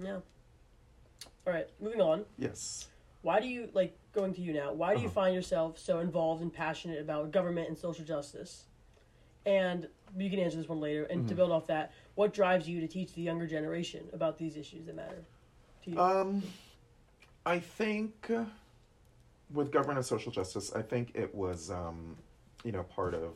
Yeah. 0.00 0.18
All 1.46 1.52
right, 1.52 1.66
moving 1.80 2.00
on. 2.00 2.24
yes. 2.38 2.88
Why 3.22 3.40
do 3.40 3.46
you 3.46 3.68
like 3.72 3.96
going 4.12 4.34
to 4.34 4.40
you 4.40 4.52
now? 4.52 4.72
Why 4.72 4.94
do 4.94 5.00
you 5.00 5.06
Uh-huh. 5.06 5.14
find 5.14 5.34
yourself 5.34 5.78
so 5.78 6.00
involved 6.00 6.42
and 6.42 6.52
passionate 6.52 7.00
about 7.00 7.30
government 7.30 7.68
and 7.68 7.78
social 7.78 8.04
justice? 8.04 8.66
And 9.46 9.88
you 10.16 10.28
can 10.30 10.38
answer 10.40 10.56
this 10.56 10.68
one 10.68 10.80
later. 10.80 11.04
And 11.04 11.20
Mm-hmm. 11.20 11.28
to 11.28 11.34
build 11.34 11.52
off 11.52 11.66
that, 11.68 11.92
what 12.16 12.32
drives 12.32 12.68
you 12.68 12.80
to 12.80 12.88
teach 12.88 13.14
the 13.14 13.22
younger 13.22 13.46
generation 13.46 14.08
about 14.12 14.38
these 14.38 14.56
issues 14.56 14.86
that 14.86 14.96
matter 14.96 15.24
to 15.84 15.90
you? 15.90 16.00
Um, 16.00 16.42
I 17.46 17.58
think 17.60 18.28
uh, 18.30 18.44
with 19.52 19.70
government 19.72 19.98
and 19.98 20.06
social 20.06 20.32
justice, 20.32 20.72
I 20.74 20.82
think 20.82 21.12
it 21.14 21.32
was, 21.34 21.70
um, 21.70 22.16
you 22.64 22.72
know, 22.72 22.82
part 22.84 23.14
of 23.14 23.34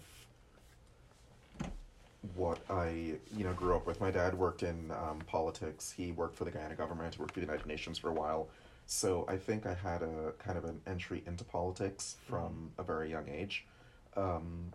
what 2.35 2.59
I, 2.71 3.15
you 3.37 3.45
know, 3.45 3.53
grew 3.53 3.77
up 3.77 3.87
with. 3.87 4.01
My 4.01 4.11
dad 4.11 4.35
worked 4.35 4.63
in 4.63 4.91
um, 4.91 5.21
politics. 5.27 5.93
He 5.97 6.13
worked 6.13 6.37
for 6.37 6.45
the 6.45 6.51
Guyana 6.51 6.75
government. 6.75 7.15
He 7.15 7.21
worked 7.21 7.35
for 7.35 7.41
the 7.41 7.47
United 7.47 7.67
Nations 7.67 7.99
for 7.99 8.09
a 8.09 8.15
while. 8.15 8.49
So 8.87 9.27
I 9.29 9.37
think 9.37 9.67
I 9.67 9.75
had 9.75 10.03
a 10.03 10.33
kind 10.39 10.57
of 10.57 10.65
an 10.65 10.81
entry 10.87 11.23
into 11.27 11.45
politics 11.45 12.17
from 12.29 12.71
a 12.79 12.83
very 12.83 13.11
young 13.11 13.29
age. 13.29 13.67
Um, 14.17 14.73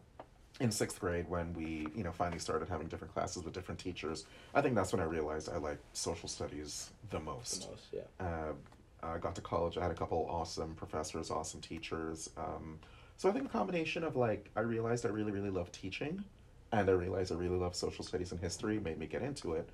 in 0.60 0.70
sixth 0.70 1.00
grade, 1.00 1.28
when 1.28 1.54
we, 1.54 1.88
you 1.96 2.04
know, 2.04 2.12
finally 2.12 2.38
started 2.38 2.70
having 2.70 2.88
different 2.88 3.14
classes 3.14 3.44
with 3.44 3.54
different 3.54 3.80
teachers, 3.80 4.26
I 4.54 4.62
think 4.62 4.76
that's 4.76 4.92
when 4.92 5.02
I 5.02 5.06
realized 5.06 5.50
I 5.50 5.58
liked 5.58 5.84
social 5.98 6.30
studies 6.30 6.92
the 7.10 7.20
most 7.20 7.62
The 7.62 7.68
most, 7.70 7.84
yeah. 7.92 8.26
uh, 8.26 8.54
I 9.02 9.18
got 9.18 9.34
to 9.36 9.42
college. 9.42 9.78
I 9.78 9.82
had 9.82 9.92
a 9.92 9.96
couple 9.96 10.28
awesome 10.30 10.76
professors, 10.76 11.32
awesome 11.32 11.62
teachers. 11.62 12.30
Um, 12.38 12.80
so 13.18 13.30
I 13.30 13.32
think 13.32 13.46
a 13.46 13.50
combination 13.50 14.04
of 14.04 14.16
like 14.16 14.52
I 14.56 14.62
realized 14.62 15.06
I 15.06 15.10
really, 15.10 15.32
really 15.32 15.50
love 15.50 15.72
teaching, 15.72 16.24
and 16.72 16.90
I 16.90 16.94
realized 16.94 17.32
I 17.32 17.36
really 17.36 17.58
love 17.58 17.76
social 17.76 18.04
studies 18.04 18.32
and 18.32 18.40
history 18.40 18.80
made 18.80 18.98
me 18.98 19.08
get 19.08 19.22
into 19.22 19.54
it. 19.54 19.70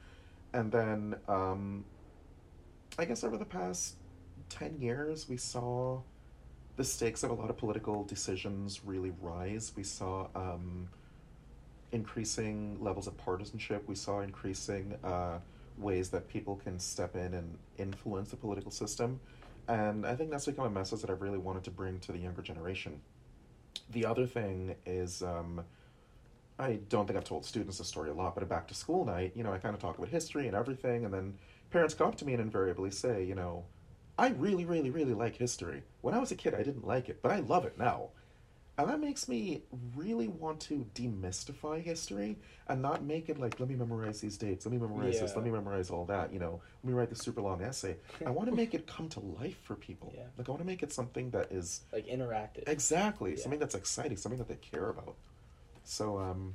And 0.53 0.71
then 0.71 1.15
um, 1.27 1.85
I 2.97 3.05
guess 3.05 3.23
over 3.23 3.37
the 3.37 3.45
past 3.45 3.95
ten 4.49 4.77
years, 4.79 5.27
we 5.29 5.37
saw 5.37 6.01
the 6.77 6.83
stakes 6.83 7.23
of 7.23 7.31
a 7.31 7.33
lot 7.33 7.49
of 7.49 7.57
political 7.57 8.03
decisions 8.03 8.81
really 8.85 9.11
rise. 9.21 9.73
We 9.75 9.83
saw 9.83 10.27
um, 10.35 10.87
increasing 11.91 12.77
levels 12.79 13.07
of 13.07 13.17
partisanship. 13.17 13.83
We 13.87 13.95
saw 13.95 14.21
increasing 14.21 14.95
uh, 15.03 15.39
ways 15.77 16.09
that 16.09 16.27
people 16.27 16.55
can 16.55 16.79
step 16.79 17.15
in 17.15 17.33
and 17.33 17.57
influence 17.77 18.29
the 18.29 18.37
political 18.37 18.71
system. 18.71 19.19
And 19.67 20.05
I 20.05 20.15
think 20.15 20.31
that's 20.31 20.45
become 20.45 20.65
a 20.65 20.69
message 20.69 21.01
that 21.01 21.09
I've 21.09 21.21
really 21.21 21.37
wanted 21.37 21.63
to 21.65 21.71
bring 21.71 21.99
to 21.99 22.11
the 22.11 22.19
younger 22.19 22.41
generation. 22.41 23.01
The 23.91 24.05
other 24.05 24.25
thing 24.25 24.75
is, 24.85 25.21
um, 25.21 25.63
I 26.59 26.79
don't 26.89 27.05
think 27.05 27.17
I've 27.17 27.23
told 27.23 27.45
students 27.45 27.77
this 27.77 27.87
story 27.87 28.09
a 28.09 28.13
lot, 28.13 28.33
but 28.33 28.43
at 28.43 28.49
back 28.49 28.67
to 28.69 28.73
school 28.73 29.05
night, 29.05 29.31
you 29.35 29.43
know, 29.43 29.53
I 29.53 29.57
kind 29.59 29.75
of 29.75 29.81
talk 29.81 29.97
about 29.97 30.09
history 30.09 30.47
and 30.47 30.55
everything, 30.55 31.05
and 31.05 31.13
then 31.13 31.37
parents 31.69 31.93
come 31.93 32.07
up 32.07 32.15
to 32.17 32.25
me 32.25 32.33
and 32.33 32.41
invariably 32.41 32.89
say, 32.91 33.23
you 33.23 33.35
know, 33.35 33.65
I 34.17 34.29
really, 34.29 34.65
really, 34.65 34.89
really 34.89 35.13
like 35.13 35.35
history. 35.35 35.83
When 36.01 36.15
I 36.15 36.19
was 36.19 36.31
a 36.31 36.35
kid, 36.35 36.55
I 36.55 36.63
didn't 36.63 36.87
like 36.87 37.09
it, 37.09 37.21
but 37.21 37.31
I 37.31 37.39
love 37.41 37.65
it 37.65 37.77
now. 37.77 38.09
And 38.79 38.87
that 38.89 38.99
makes 38.99 39.27
me 39.27 39.63
really 39.95 40.27
want 40.27 40.59
to 40.61 40.85
demystify 40.93 41.81
history 41.81 42.37
and 42.67 42.79
not 42.79 43.03
make 43.03 43.27
it 43.27 43.39
like, 43.39 43.59
let 43.59 43.69
me 43.69 43.75
memorize 43.75 44.21
these 44.21 44.37
dates, 44.37 44.65
let 44.67 44.71
me 44.71 44.77
memorize 44.77 45.19
this, 45.19 45.35
let 45.35 45.43
me 45.43 45.49
memorize 45.49 45.89
all 45.89 46.05
that, 46.05 46.31
you 46.31 46.37
know, 46.37 46.61
let 46.83 46.89
me 46.91 46.93
write 46.97 47.09
this 47.09 47.19
super 47.19 47.41
long 47.41 47.61
essay. 47.63 47.97
I 48.25 48.29
want 48.29 48.49
to 48.49 48.55
make 48.55 48.75
it 48.75 48.85
come 48.85 49.09
to 49.09 49.19
life 49.19 49.57
for 49.63 49.75
people. 49.75 50.13
Yeah. 50.17 50.23
Like, 50.37 50.47
I 50.47 50.51
want 50.51 50.61
to 50.61 50.67
make 50.67 50.81
it 50.83 50.91
something 50.93 51.31
that 51.31 51.51
is 51.51 51.81
Like 51.91 52.07
interactive. 52.07 52.63
exactly 52.67 53.31
Yeah. 53.31 53.41
something 53.41 53.59
that's 53.59 53.75
exciting, 53.75 54.15
something 54.17 54.37
that 54.39 54.47
they 54.47 54.55
care 54.55 54.89
about. 54.89 55.15
So, 55.87 56.19
um, 56.19 56.53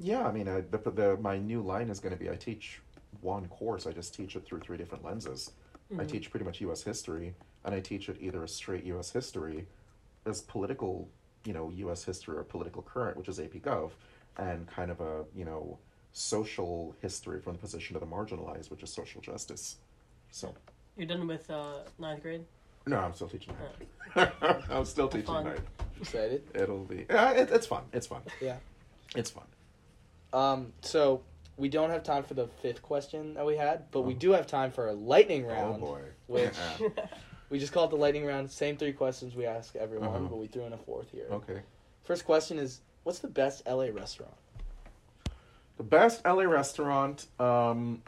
yeah, 0.00 0.26
I 0.26 0.32
mean, 0.32 0.48
I, 0.48 0.62
the, 0.62 0.78
the 0.90 1.16
my 1.20 1.38
new 1.38 1.62
line 1.62 1.90
is 1.90 2.00
going 2.00 2.12
to 2.12 2.18
be 2.18 2.28
I 2.28 2.34
teach 2.34 2.80
one 3.20 3.46
course, 3.48 3.86
I 3.86 3.92
just 3.92 4.14
teach 4.14 4.34
it 4.34 4.44
through 4.44 4.60
three 4.60 4.76
different 4.76 5.04
lenses. 5.04 5.52
I 5.92 6.02
Mhm. 6.02 6.08
teach 6.10 6.30
pretty 6.30 6.44
much 6.44 6.60
U.S. 6.62 6.82
history, 6.82 7.34
and 7.64 7.72
I 7.74 7.78
teach 7.80 8.08
it 8.08 8.16
either 8.20 8.42
as 8.42 8.52
straight 8.52 8.82
U.S. 8.84 9.12
history, 9.12 9.68
as 10.26 10.40
political, 10.40 11.08
you 11.44 11.52
know, 11.52 11.70
U.S. 11.70 12.02
history 12.02 12.36
or 12.36 12.42
political 12.42 12.82
current, 12.82 13.16
which 13.16 13.28
is 13.28 13.38
AP 13.38 13.52
Gov, 13.62 13.92
and 14.38 14.66
kind 14.66 14.90
of 14.90 15.00
a 15.00 15.24
you 15.36 15.44
know 15.44 15.78
social 16.12 16.96
history 17.00 17.40
from 17.40 17.52
the 17.52 17.58
position 17.60 17.94
of 17.94 18.00
the 18.00 18.06
marginalized, 18.08 18.70
which 18.72 18.82
is 18.82 18.92
social 18.92 19.20
justice. 19.20 19.76
So 20.32 20.52
You're 20.96 21.06
done 21.06 21.26
with 21.28 21.48
uh, 21.48 21.82
ninth 22.00 22.22
grade? 22.22 22.44
no, 22.86 22.98
I'm 22.98 23.14
still 23.14 23.28
teaching 23.28 23.54
that. 24.16 24.34
I'm 24.70 24.84
still 24.84 25.06
teaching 25.08 25.26
Fun. 25.26 25.44
That. 26.10 26.16
Excited? 26.16 26.42
It'll 26.54 26.84
be 26.84 27.06
yeah, 27.08 27.30
it, 27.32 27.50
it's 27.50 27.66
fun. 27.66 27.82
It's 27.92 28.06
fun. 28.06 28.22
Yeah. 28.40 28.56
It's 29.14 29.30
fun. 29.30 29.44
Um, 30.32 30.72
so 30.80 31.22
we 31.56 31.68
don't 31.68 31.90
have 31.90 32.02
time 32.02 32.22
for 32.24 32.34
the 32.34 32.46
fifth 32.62 32.82
question 32.82 33.34
that 33.34 33.44
we 33.46 33.56
had, 33.56 33.90
but 33.90 34.02
we 34.02 34.14
Oh. 34.14 34.18
do 34.18 34.30
have 34.32 34.46
time 34.46 34.70
for 34.72 34.88
a 34.88 34.92
lightning 34.92 35.46
round. 35.46 35.82
Oh 35.82 35.86
boy. 35.86 36.00
Which 36.26 36.54
Yeah. 36.80 36.88
we 37.50 37.58
just 37.58 37.72
call 37.72 37.84
it 37.84 37.90
the 37.90 37.96
lightning 37.96 38.24
round. 38.24 38.50
Same 38.50 38.76
three 38.76 38.92
questions 38.92 39.34
we 39.34 39.46
ask 39.46 39.76
everyone, 39.76 40.08
Uh-huh. 40.08 40.18
but 40.30 40.36
we 40.36 40.46
threw 40.46 40.64
in 40.64 40.72
a 40.72 40.78
fourth 40.78 41.10
here. 41.10 41.26
okay. 41.30 41.60
First 42.04 42.24
question 42.24 42.58
is, 42.58 42.80
what's 43.04 43.20
the 43.20 43.28
best 43.28 43.62
LA 43.66 43.86
restaurant? 43.92 44.34
The 45.76 45.84
best 45.84 46.24
LA 46.24 46.44
restaurant. 46.44 47.26
Um, 47.38 48.02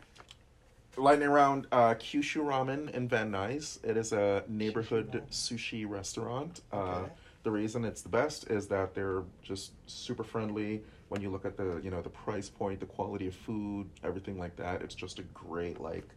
lightning 0.96 1.28
round. 1.28 1.66
Uh, 1.70 1.94
Kyushu 1.94 2.42
Ramen 2.44 2.90
in 2.90 3.08
Van 3.08 3.30
Nuys. 3.30 3.78
It 3.84 3.96
is 3.96 4.12
a 4.12 4.42
neighborhood 4.48 5.22
sushi 5.30 5.88
restaurant. 5.88 6.60
Uh, 6.72 6.76
Okay. 6.76 7.12
The 7.44 7.50
reason 7.50 7.84
it's 7.84 8.02
the 8.02 8.08
best 8.08 8.50
is 8.50 8.66
that 8.68 8.94
they're 8.94 9.22
just 9.42 9.72
super 9.86 10.24
friendly. 10.24 10.82
When 11.10 11.20
you 11.20 11.30
look 11.30 11.44
at 11.44 11.56
the 11.56 11.80
you 11.84 11.90
know 11.90 12.00
the 12.02 12.10
price 12.10 12.48
point, 12.48 12.80
the 12.80 12.86
quality 12.86 13.28
of 13.28 13.34
food, 13.34 13.90
everything 14.02 14.38
like 14.38 14.56
that, 14.56 14.82
it's 14.82 14.94
just 14.94 15.18
a 15.18 15.22
great 15.22 15.80
like. 15.80 16.08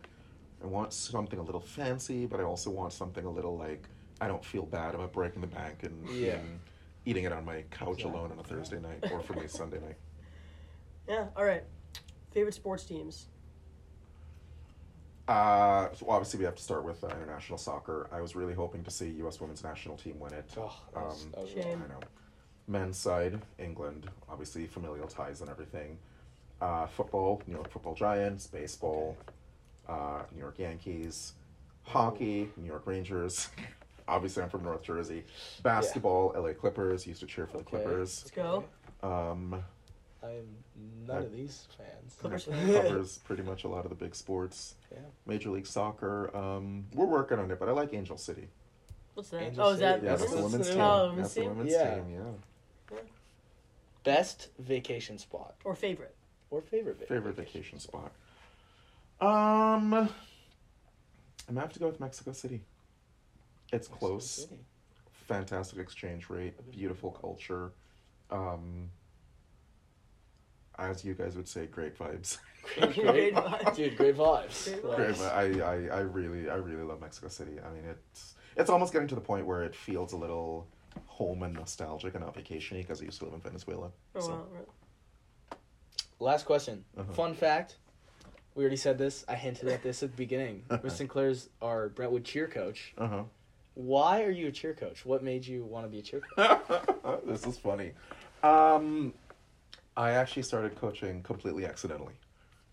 I 0.63 0.65
want 0.65 0.91
something 0.91 1.37
a 1.37 1.43
little 1.43 1.61
fancy, 1.61 2.25
but 2.25 2.39
I 2.39 2.43
also 2.43 2.71
want 2.71 2.91
something 2.93 3.25
a 3.25 3.29
little 3.29 3.55
like 3.57 3.87
I 4.19 4.27
don't 4.27 4.43
feel 4.43 4.65
bad 4.65 4.95
about 4.95 5.13
breaking 5.13 5.41
the 5.41 5.47
bank 5.47 5.83
and 5.83 6.09
Yeah. 6.09 6.29
eating, 6.29 6.59
eating 7.05 7.23
it 7.25 7.31
on 7.33 7.45
my 7.45 7.63
couch 7.69 7.89
Exactly. 7.99 8.11
alone 8.11 8.31
on 8.31 8.39
a 8.39 8.43
Thursday 8.43 8.79
night, 8.79 9.03
or 9.11 9.19
for 9.19 9.33
me 9.33 9.47
Sunday 9.47 9.79
night. 9.79 9.97
Yeah. 11.07 11.27
All 11.35 11.45
right. 11.45 11.63
Favorite 12.31 12.55
sports 12.55 12.85
teams. 12.85 13.27
Uh, 15.27 15.89
so 15.93 16.05
obviously 16.09 16.39
we 16.39 16.45
have 16.45 16.55
to 16.55 16.63
start 16.63 16.85
with 16.85 17.03
uh, 17.03 17.07
international 17.07 17.57
soccer. 17.57 18.07
I 18.11 18.21
was 18.21 18.35
really 18.35 18.53
hoping 18.53 18.83
to 18.83 18.91
see 18.91 19.09
U.S. 19.19 19.41
women's 19.41 19.63
national 19.63 19.97
team 19.97 20.19
win 20.19 20.33
it. 20.33 20.49
Oh, 20.57 20.73
that 20.93 21.03
was, 21.03 21.23
Um, 21.25 21.31
that 21.31 21.41
was 21.41 21.49
Shame. 21.51 21.83
I 21.85 21.93
know. 21.93 21.99
Men's 22.69 22.97
side, 22.97 23.41
England, 23.59 24.09
obviously 24.29 24.67
familial 24.67 25.07
ties 25.07 25.41
and 25.41 25.49
everything. 25.49 25.97
Uh, 26.61 26.87
football, 26.87 27.41
New 27.47 27.55
York 27.55 27.69
Football 27.71 27.93
Giants. 27.95 28.47
Baseball, 28.47 29.17
uh, 29.87 30.23
New 30.33 30.39
York 30.39 30.59
Yankees. 30.59 31.33
Hockey, 31.83 32.49
New 32.57 32.65
York 32.67 32.85
Rangers. 32.85 33.49
obviously, 34.07 34.43
I'm 34.43 34.49
from 34.49 34.63
North 34.63 34.81
Jersey. 34.81 35.23
Basketball, 35.63 36.33
LA 36.35 36.53
Clippers. 36.53 37.05
Used 37.07 37.21
to 37.21 37.25
cheer 37.25 37.47
for 37.47 37.57
the 37.57 37.63
Clippers. 37.63 38.23
Let's 38.25 38.31
go. 38.31 38.63
Um, 39.03 39.63
I'm 40.23 40.47
none 41.05 41.23
of 41.23 41.31
these 41.31 41.67
fans. 41.77 42.15
Clippers. 42.19 42.45
covers 42.45 43.17
pretty 43.19 43.43
much 43.43 43.63
a 43.63 43.67
lot 43.67 43.85
of 43.85 43.89
the 43.89 43.95
big 43.95 44.15
sports. 44.15 44.75
Yeah. 44.91 44.99
Major 45.25 45.49
League 45.51 45.67
Soccer. 45.67 46.35
Um, 46.35 46.85
we're 46.93 47.05
working 47.05 47.39
on 47.39 47.51
it, 47.51 47.59
but 47.59 47.69
I 47.69 47.71
like 47.71 47.93
Angel 47.93 48.17
City. 48.17 48.47
What's 49.13 49.29
that? 49.29 49.41
Angel 49.41 49.63
oh, 49.65 49.69
is 49.71 49.79
that? 49.79 49.95
City. 49.95 50.05
Yeah, 50.05 50.11
That's 50.11 50.21
that's 50.21 50.31
the 50.33 50.37
the 50.37 50.43
women's 50.43 50.69
team. 50.69 50.79
Oh, 50.79 51.13
That's 51.15 51.33
the 51.33 51.47
women's 51.47 51.71
Yeah. 51.71 51.95
team. 51.95 52.05
Yeah. 52.91 52.97
Best 54.03 54.49
vacation 54.59 55.17
spot 55.17 55.55
Or 55.65 55.75
favorite? 55.75 56.15
or 56.49 56.61
favorite 56.61 56.97
va- 56.99 57.05
Favorite 57.07 57.35
vacation 57.35 57.77
spot. 57.79 58.11
Um, 59.19 59.93
I'm 59.93 60.09
gonna 61.47 61.59
have 61.61 61.73
to 61.73 61.79
go 61.79 61.87
with 61.87 61.99
Mexico 61.99 62.31
City. 62.31 62.61
It's 63.73 63.89
Mexico 63.89 63.97
close. 63.97 64.29
City. 64.29 64.59
Fantastic 65.27 65.79
exchange 65.79 66.29
rate. 66.29 66.53
Beautiful 66.71 67.11
culture. 67.11 67.71
Um, 68.31 68.89
as 70.79 71.03
you 71.03 71.13
guys 71.13 71.35
would 71.35 71.47
say, 71.47 71.65
great 71.65 71.97
vibes. 71.97 72.37
Great, 72.75 72.93
Great 72.95 73.05
great, 73.05 73.33
vibes. 73.33 73.75
dude. 73.75 73.97
Great 73.97 74.15
vibes. 74.17 74.65
Great 74.65 74.83
Like, 74.85 74.97
Great, 74.97 75.21
I, 75.21 75.41
I, 75.61 75.97
I 75.97 75.99
really, 76.01 76.49
I 76.49 76.55
really 76.55 76.83
love 76.83 77.01
Mexico 77.01 77.27
City. 77.29 77.53
I 77.65 77.73
mean, 77.73 77.83
it's 77.89 78.35
it's 78.55 78.69
almost 78.69 78.91
getting 78.93 79.07
to 79.09 79.15
the 79.15 79.21
point 79.21 79.45
where 79.45 79.63
it 79.63 79.75
feels 79.75 80.13
a 80.13 80.17
little 80.17 80.67
home 81.05 81.43
and 81.43 81.53
nostalgic 81.53 82.15
and 82.15 82.23
not 82.23 82.33
vacation 82.35 82.77
because 82.77 83.01
I 83.01 83.05
used 83.05 83.19
to 83.19 83.25
live 83.25 83.33
in 83.35 83.41
Venezuela. 83.41 83.91
Oh, 84.15 84.19
so, 84.19 84.29
wow. 84.31 84.45
right. 84.51 84.67
Last 86.19 86.45
question. 86.45 86.83
Uh-huh. 86.97 87.13
Fun 87.13 87.33
fact. 87.35 87.77
We 88.55 88.63
already 88.63 88.77
said 88.77 88.97
this. 88.97 89.23
I 89.27 89.35
hinted 89.35 89.67
at 89.69 89.83
this 89.83 90.01
at 90.01 90.09
the 90.11 90.17
beginning. 90.17 90.63
Miss 90.83 90.95
Sinclair's 90.97 91.49
our 91.61 91.89
Brentwood 91.89 92.23
cheer 92.25 92.47
coach. 92.47 92.93
uh 92.97 93.07
huh. 93.07 93.23
Why 93.75 94.23
are 94.23 94.31
you 94.31 94.47
a 94.47 94.51
cheer 94.51 94.73
coach? 94.73 95.05
What 95.05 95.23
made 95.23 95.45
you 95.45 95.63
want 95.63 95.85
to 95.85 95.89
be 95.91 95.99
a 95.99 96.01
cheer 96.01 96.21
coach? 96.35 96.61
this 97.27 97.45
is 97.45 97.59
funny. 97.59 97.91
Um, 98.41 99.13
I 99.97 100.11
actually 100.11 100.43
started 100.43 100.75
coaching 100.75 101.23
completely 101.23 101.65
accidentally. 101.65 102.13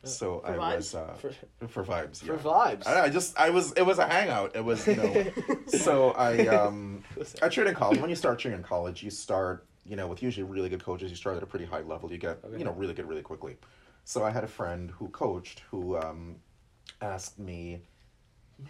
So 0.05 0.41
For 0.41 0.53
I 0.53 0.59
vibes? 0.59 0.77
was 0.77 0.95
uh, 0.95 1.15
For, 1.15 1.33
for 1.69 1.83
vibes. 1.85 2.21
for 2.23 2.37
vibes. 2.37 2.87
I, 2.87 3.05
I 3.05 3.09
just 3.09 3.39
I 3.41 3.49
was 3.49 3.73
it 3.73 3.83
was 3.83 3.99
a 3.99 4.07
hangout. 4.07 4.55
It 4.55 4.63
was 4.63 4.87
you 4.87 4.97
know. 4.97 5.17
so 5.67 6.11
I 6.11 6.47
um 6.49 7.03
I 7.43 7.49
trained 7.49 7.71
in 7.71 7.75
college. 7.75 8.01
When 8.01 8.11
you 8.11 8.17
start 8.17 8.39
training 8.39 8.59
in 8.61 8.65
college, 8.65 9.03
you 9.03 9.11
start 9.11 9.67
you 9.87 9.97
know 9.97 10.07
with 10.07 10.23
usually 10.23 10.45
really 10.45 10.69
good 10.69 10.85
coaches. 10.85 11.11
You 11.11 11.17
start 11.17 11.39
at 11.39 11.43
a 11.43 11.47
pretty 11.47 11.65
high 11.65 11.81
level. 11.81 12.13
You 12.13 12.19
get 12.19 12.39
Okay. 12.45 12.59
you 12.59 12.65
know 12.65 12.73
really 12.73 12.93
good 12.93 13.09
really 13.09 13.23
quickly. 13.23 13.57
So 14.05 14.23
I 14.23 14.31
had 14.31 14.45
a 14.45 14.49
friend 14.49 14.91
who 14.91 15.09
coached 15.09 15.63
who 15.71 15.97
um 15.97 16.37
asked 17.01 17.39
me 17.39 17.81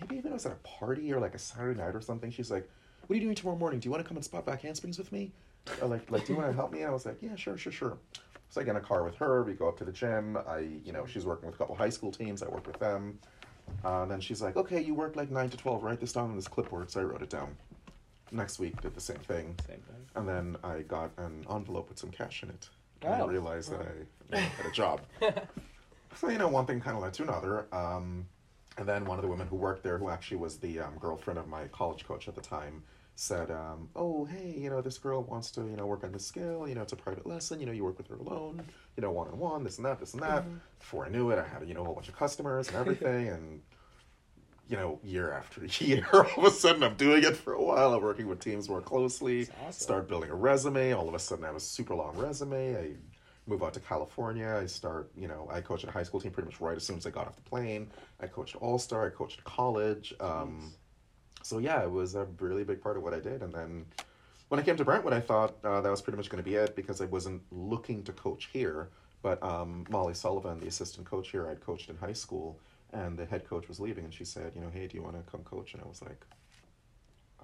maybe 0.00 0.16
even 0.16 0.30
it 0.30 0.34
was 0.34 0.46
at 0.46 0.52
a 0.52 0.56
party 0.56 1.12
or 1.12 1.18
like 1.20 1.34
a 1.34 1.38
Saturday 1.38 1.80
night 1.80 1.96
or 1.96 2.00
something. 2.00 2.30
She's 2.30 2.50
like, 2.50 2.70
"What 3.06 3.14
are 3.14 3.16
you 3.16 3.22
doing 3.22 3.34
tomorrow 3.34 3.58
morning? 3.58 3.80
Do 3.80 3.86
you 3.86 3.90
want 3.90 4.04
to 4.04 4.08
come 4.08 4.16
and 4.16 4.24
spot 4.24 4.46
back 4.46 4.62
handsprings 4.62 4.98
with 4.98 5.10
me? 5.10 5.32
Or 5.82 5.88
like 5.88 6.08
like 6.12 6.26
do 6.26 6.32
you 6.32 6.38
want 6.38 6.50
to 6.50 6.54
help 6.54 6.72
me?" 6.72 6.82
And 6.82 6.90
I 6.90 6.92
was 6.92 7.04
like, 7.06 7.18
"Yeah, 7.20 7.34
sure, 7.34 7.56
sure, 7.56 7.72
sure." 7.72 7.98
So 8.54 8.60
I 8.60 8.64
get 8.64 8.70
in 8.70 8.76
a 8.76 8.80
car 8.80 9.02
with 9.02 9.16
her. 9.16 9.42
We 9.42 9.54
go 9.54 9.66
up 9.66 9.76
to 9.78 9.84
the 9.84 9.90
gym. 9.90 10.38
I, 10.46 10.58
you 10.84 10.92
know, 10.92 11.06
she's 11.06 11.26
working 11.26 11.46
with 11.46 11.56
a 11.56 11.58
couple 11.58 11.74
high 11.74 11.88
school 11.88 12.12
teams. 12.12 12.40
I 12.40 12.46
work 12.46 12.68
with 12.68 12.78
them. 12.78 13.18
Uh, 13.84 14.02
and 14.02 14.10
then 14.12 14.20
she's 14.20 14.40
like, 14.40 14.56
"Okay, 14.56 14.80
you 14.80 14.94
work 14.94 15.16
like 15.16 15.28
nine 15.28 15.50
to 15.50 15.56
twelve. 15.56 15.82
Write 15.82 15.98
this 15.98 16.12
down 16.12 16.30
on 16.30 16.36
this 16.36 16.46
clipboard." 16.46 16.88
So 16.88 17.00
I 17.00 17.02
wrote 17.02 17.20
it 17.20 17.30
down. 17.30 17.56
Next 18.30 18.60
week, 18.60 18.80
did 18.80 18.94
the 18.94 19.00
same 19.00 19.16
thing, 19.16 19.56
Same 19.66 19.80
thing. 19.80 20.06
and 20.14 20.28
then 20.28 20.56
I 20.62 20.82
got 20.82 21.10
an 21.16 21.44
envelope 21.50 21.88
with 21.88 21.98
some 21.98 22.10
cash 22.10 22.44
in 22.44 22.50
it. 22.50 22.68
And 23.02 23.14
I 23.14 23.26
realized 23.26 23.72
that 23.72 23.88
I 24.32 24.38
had 24.38 24.66
a 24.66 24.70
job. 24.70 25.00
so 26.14 26.28
you 26.28 26.38
know, 26.38 26.46
one 26.46 26.64
thing 26.64 26.80
kind 26.80 26.96
of 26.96 27.02
led 27.02 27.12
to 27.14 27.24
another. 27.24 27.66
Um, 27.72 28.24
and 28.78 28.86
then 28.86 29.04
one 29.04 29.18
of 29.18 29.22
the 29.22 29.28
women 29.28 29.48
who 29.48 29.56
worked 29.56 29.82
there, 29.82 29.98
who 29.98 30.10
actually 30.10 30.36
was 30.36 30.58
the 30.58 30.78
um, 30.78 30.94
girlfriend 31.00 31.40
of 31.40 31.48
my 31.48 31.66
college 31.68 32.06
coach 32.06 32.28
at 32.28 32.36
the 32.36 32.40
time, 32.40 32.84
said, 33.16 33.50
um, 33.50 33.88
"Oh, 33.94 34.24
hey, 34.24 34.54
you 34.56 34.70
know, 34.70 34.80
this 34.80 34.98
girl 34.98 35.22
wants 35.22 35.50
to, 35.52 35.62
you 35.62 35.76
know, 35.76 35.86
work 35.86 36.04
on 36.04 36.12
this 36.12 36.26
skill. 36.26 36.66
You 36.68 36.74
know, 36.74 36.82
it's 36.82 36.92
a 36.92 36.96
private 36.96 37.26
lesson. 37.26 37.60
You 37.60 37.66
know, 37.66 37.72
you 37.72 37.84
work 37.84 37.98
with 37.98 38.08
her 38.08 38.16
alone. 38.16 38.62
You 38.96 39.02
know, 39.02 39.10
one 39.10 39.28
on 39.28 39.38
one, 39.38 39.64
this 39.64 39.76
and 39.78 39.86
that, 39.86 40.00
this 40.00 40.14
and 40.14 40.22
that." 40.22 40.44
Before 40.78 41.06
I 41.06 41.08
knew 41.08 41.30
it, 41.30 41.38
I 41.38 41.46
had, 41.46 41.66
you 41.68 41.74
know, 41.74 41.82
a 41.82 41.84
whole 41.84 41.94
bunch 41.94 42.08
of 42.08 42.16
customers 42.16 42.68
and 42.68 42.76
everything, 42.76 43.28
and 43.28 43.62
you 44.68 44.76
know, 44.76 44.98
year 45.04 45.32
after 45.32 45.64
year, 45.84 46.06
all 46.12 46.44
of 46.44 46.44
a 46.44 46.50
sudden, 46.50 46.82
I'm 46.82 46.94
doing 46.94 47.22
it 47.24 47.36
for 47.36 47.52
a 47.52 47.62
while. 47.62 47.94
I'm 47.94 48.02
working 48.02 48.28
with 48.28 48.40
teams 48.40 48.68
more 48.68 48.80
closely. 48.80 49.48
Awesome. 49.66 49.72
Start 49.72 50.08
building 50.08 50.30
a 50.30 50.34
resume. 50.34 50.92
All 50.92 51.08
of 51.08 51.14
a 51.14 51.18
sudden, 51.18 51.44
I 51.44 51.48
have 51.48 51.56
a 51.56 51.60
super 51.60 51.94
long 51.94 52.16
resume. 52.16 52.76
I 52.76 52.92
move 53.46 53.62
out 53.62 53.74
to 53.74 53.80
California. 53.80 54.58
I 54.60 54.66
start, 54.66 55.10
you 55.16 55.28
know, 55.28 55.48
I 55.52 55.60
coached 55.60 55.84
a 55.84 55.90
high 55.90 56.02
school 56.02 56.20
team 56.20 56.32
pretty 56.32 56.48
much 56.48 56.60
right 56.60 56.76
as 56.76 56.84
soon 56.84 56.96
as 56.96 57.06
I 57.06 57.10
got 57.10 57.26
off 57.26 57.36
the 57.36 57.42
plane. 57.42 57.90
I 58.20 58.26
coached 58.26 58.56
All 58.56 58.78
Star. 58.78 59.06
I 59.06 59.10
coached 59.10 59.44
college. 59.44 60.14
Um, 60.20 60.72
so 61.44 61.58
yeah, 61.58 61.82
it 61.82 61.90
was 61.90 62.14
a 62.14 62.26
really 62.40 62.64
big 62.64 62.80
part 62.80 62.96
of 62.96 63.02
what 63.02 63.12
I 63.12 63.20
did. 63.20 63.42
And 63.42 63.52
then 63.52 63.84
when 64.48 64.58
I 64.58 64.62
came 64.62 64.76
to 64.76 64.84
Brentwood, 64.84 65.12
I 65.12 65.20
thought 65.20 65.56
uh, 65.62 65.80
that 65.82 65.90
was 65.90 66.00
pretty 66.00 66.16
much 66.16 66.30
going 66.30 66.42
to 66.42 66.48
be 66.48 66.56
it 66.56 66.74
because 66.74 67.00
I 67.00 67.04
wasn't 67.06 67.42
looking 67.52 68.02
to 68.04 68.12
coach 68.12 68.48
here. 68.52 68.88
But 69.22 69.42
um, 69.42 69.84
Molly 69.90 70.14
Sullivan, 70.14 70.58
the 70.58 70.68
assistant 70.68 71.06
coach 71.06 71.30
here, 71.30 71.48
I'd 71.48 71.60
coached 71.60 71.90
in 71.90 71.96
high 71.96 72.12
school, 72.12 72.58
and 72.92 73.18
the 73.18 73.24
head 73.26 73.48
coach 73.48 73.68
was 73.68 73.80
leaving, 73.80 74.04
and 74.04 74.12
she 74.12 74.24
said, 74.24 74.52
you 74.54 74.60
know, 74.60 74.70
hey, 74.72 74.86
do 74.86 74.96
you 74.96 75.02
want 75.02 75.16
to 75.16 75.30
come 75.30 75.42
coach? 75.44 75.74
And 75.74 75.82
I 75.82 75.86
was 75.86 76.02
like, 76.02 76.24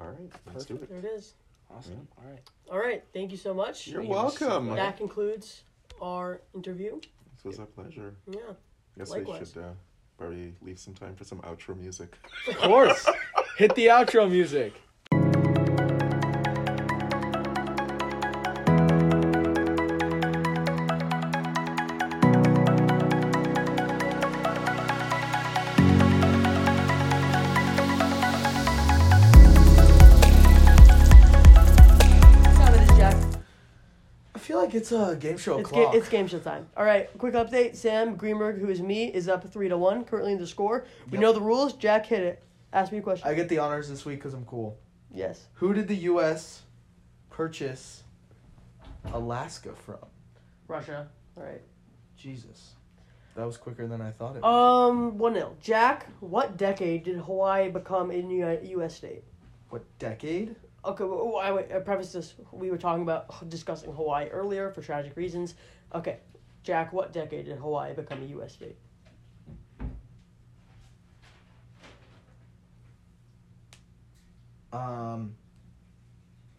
all 0.00 0.08
right, 0.08 0.30
let's 0.46 0.64
do 0.64 0.74
it. 0.74 0.88
There 0.88 0.98
it 0.98 1.04
is. 1.04 1.34
Awesome. 1.74 2.08
All 2.18 2.30
right. 2.30 2.40
All 2.72 2.78
right. 2.78 3.04
Thank 3.12 3.30
you 3.30 3.36
so 3.36 3.54
much. 3.54 3.86
You're 3.86 4.00
Thank 4.00 4.08
you 4.08 4.14
so 4.38 4.48
welcome. 4.48 4.76
That 4.76 4.96
concludes 4.96 5.62
our 6.00 6.40
interview. 6.54 7.00
This 7.36 7.44
was 7.44 7.58
a 7.58 7.66
pleasure. 7.66 8.14
Yeah. 8.30 8.40
I 8.96 8.98
guess 8.98 9.14
we 9.14 9.24
should 9.24 9.56
uh, 9.56 9.72
probably 10.18 10.54
leave 10.62 10.78
some 10.78 10.94
time 10.94 11.14
for 11.14 11.24
some 11.24 11.40
outro 11.40 11.78
music. 11.78 12.16
Of 12.48 12.56
course. 12.56 13.08
Hit 13.60 13.74
the 13.74 13.88
outro 13.88 14.26
music. 14.30 14.72
Time 31.40 32.74
it 32.74 32.82
is, 32.90 32.96
Jack? 32.98 33.16
I 34.34 34.38
feel 34.38 34.58
like 34.58 34.74
it's 34.74 34.92
a 34.92 35.16
game 35.18 35.38
show 35.38 35.58
It's, 35.58 35.70
ga- 35.70 35.90
it's 35.92 36.08
game 36.08 36.26
show 36.26 36.38
time. 36.38 36.66
All 36.76 36.84
right, 36.84 37.08
quick 37.18 37.34
update. 37.34 37.76
Sam 37.76 38.16
Greenberg, 38.16 38.58
who 38.58 38.68
is 38.68 38.80
me, 38.82 39.06
is 39.06 39.28
up 39.28 39.50
three 39.50 39.68
to 39.68 39.78
one 39.78 40.04
currently 40.04 40.32
in 40.32 40.38
the 40.38 40.46
score. 40.46 40.84
We 41.10 41.12
Yep. 41.12 41.20
know 41.22 41.32
the 41.32 41.40
rules. 41.40 41.72
Jack, 41.74 42.06
hit 42.06 42.22
it. 42.22 42.42
Ask 42.72 42.92
me 42.92 42.98
a 42.98 43.02
question. 43.02 43.28
I 43.28 43.34
get 43.34 43.48
the 43.48 43.58
honors 43.58 43.88
this 43.88 44.04
week 44.04 44.18
because 44.18 44.34
I'm 44.34 44.44
cool. 44.44 44.78
yes. 45.12 45.46
Who 45.54 45.72
did 45.74 45.88
the 45.88 45.96
U.S. 45.96 46.62
purchase 47.30 48.04
Alaska 49.12 49.72
from? 49.84 49.98
Russia. 50.68 51.08
All 51.36 51.42
right. 51.44 51.62
Jesus. 52.16 52.72
That 53.34 53.44
was 53.46 53.56
quicker 53.56 53.86
than 53.86 54.00
I 54.00 54.10
thought 54.10 54.36
it 54.36 54.42
would. 54.42 54.48
Um, 54.48 55.18
one 55.18 55.34
0 55.34 55.56
Jack, 55.60 56.06
what 56.20 56.56
decade 56.56 57.04
did 57.04 57.16
Hawaii 57.18 57.70
become 57.70 58.10
a 58.10 58.14
U- 58.16 58.58
U.S. 58.78 58.96
state? 58.96 59.24
What 59.70 59.82
decade? 59.98 60.56
Okay, 60.84 61.04
well, 61.04 61.36
I, 61.36 61.50
I 61.58 61.78
preface 61.80 62.12
this. 62.12 62.34
We 62.52 62.70
were 62.70 62.78
talking 62.78 63.02
about 63.02 63.48
discussing 63.48 63.92
Hawaii 63.92 64.28
earlier 64.28 64.70
for 64.70 64.82
tragic 64.82 65.16
reasons. 65.16 65.54
Okay, 65.94 66.18
Jack, 66.62 66.92
what 66.92 67.12
decade 67.12 67.46
did 67.46 67.58
Hawaii 67.58 67.94
become 67.94 68.22
a 68.22 68.26
U.S. 68.26 68.52
state? 68.54 68.76
Um, 74.72 75.34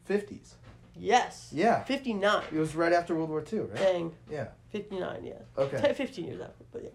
50s. 0.10 0.54
Yes. 0.98 1.50
Yeah. 1.54 1.84
59. 1.84 2.44
It 2.52 2.58
was 2.58 2.76
right 2.76 2.94
after 2.94 3.16
World 3.16 3.30
War 3.30 3.44
II, 3.52 3.60
right? 3.62 3.76
Dang. 3.76 4.16
Yeah. 4.30 4.48
59, 4.72 5.24
yeah. 5.24 5.34
Okay. 5.58 5.94
15 5.98 6.26
years 6.26 6.42
after, 6.42 6.64
but 6.72 6.84
yeah. 6.84 6.90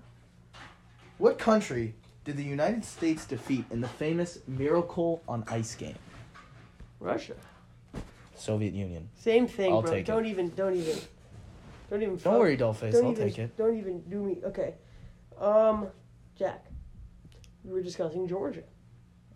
What 1.18 1.38
country 1.38 1.94
did 2.24 2.36
the 2.36 2.44
United 2.44 2.84
States 2.84 3.24
defeat 3.24 3.64
in 3.70 3.80
the 3.80 3.88
famous 3.88 4.38
Miracle 4.46 5.22
on 5.26 5.44
Ice 5.48 5.74
game? 5.74 5.94
Russia. 7.00 7.34
Soviet 8.34 8.74
Union. 8.74 9.08
Same 9.18 9.46
thing, 9.46 9.72
I'll 9.72 9.82
bro. 9.82 10.02
don't 10.02 10.26
even. 10.26 10.50
Don't 10.50 10.74
even. 10.76 10.98
Don't 11.88 12.02
even. 12.02 12.16
Don't 12.16 12.18
fuck- 12.18 12.38
worry, 12.38 12.56
Dollface. 12.56 12.92
Don't 12.92 13.06
I'll 13.06 13.12
even, 13.12 13.28
take 13.28 13.38
it. 13.38 13.56
Don't 13.56 13.78
even 13.78 14.00
do 14.02 14.22
me. 14.22 14.38
Okay. 14.44 14.74
Um, 15.40 15.88
Jack. 16.38 16.66
We 17.64 17.72
were 17.72 17.82
discussing 17.82 18.28
Georgia. 18.28 18.62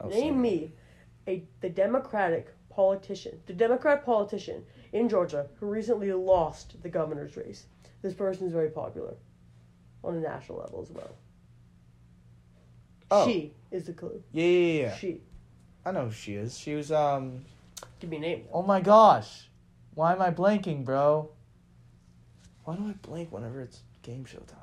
Oh, 0.01 0.09
Name 0.09 0.35
sorry. 0.35 0.41
me 0.41 0.73
a 1.31 1.45
the 1.61 1.71
Democratic 1.71 2.49
politician, 2.71 3.41
the 3.47 3.53
Democrat 3.53 4.05
politician 4.05 4.65
in 4.93 5.09
Georgia 5.09 5.47
who 5.59 5.67
recently 5.67 6.13
lost 6.13 6.83
the 6.83 6.89
governor's 6.89 7.37
race. 7.37 7.67
This 8.03 8.15
person 8.15 8.47
is 8.47 8.53
very 8.53 8.71
popular 8.71 9.15
on 10.03 10.17
a 10.17 10.21
national 10.21 10.59
level 10.59 10.83
as 10.83 10.91
well. 10.91 11.11
Oh. 13.11 13.27
She 13.27 13.53
is 13.71 13.85
the 13.85 13.93
clue. 13.93 14.23
Yeah, 14.33 14.45
yeah, 14.45 14.83
yeah. 14.83 14.97
She. 14.97 15.21
I 15.85 15.93
know 15.93 16.07
who 16.07 16.13
she 16.13 16.35
is. 16.35 16.59
She 16.59 16.75
was 16.75 16.93
um. 16.93 17.45
Give 17.99 18.11
me 18.11 18.17
a 18.19 18.21
name. 18.21 18.45
Oh 18.53 18.63
my 18.63 18.81
gosh, 18.81 19.49
why 19.95 20.13
am 20.13 20.23
I 20.23 20.31
blanking, 20.31 20.85
bro? 20.85 21.31
Why 22.65 22.77
do 22.77 22.89
I 22.89 22.93
blank 23.07 23.33
whenever 23.33 23.61
it's 23.61 23.83
game 24.03 24.25
show 24.25 24.39
time? 24.41 24.59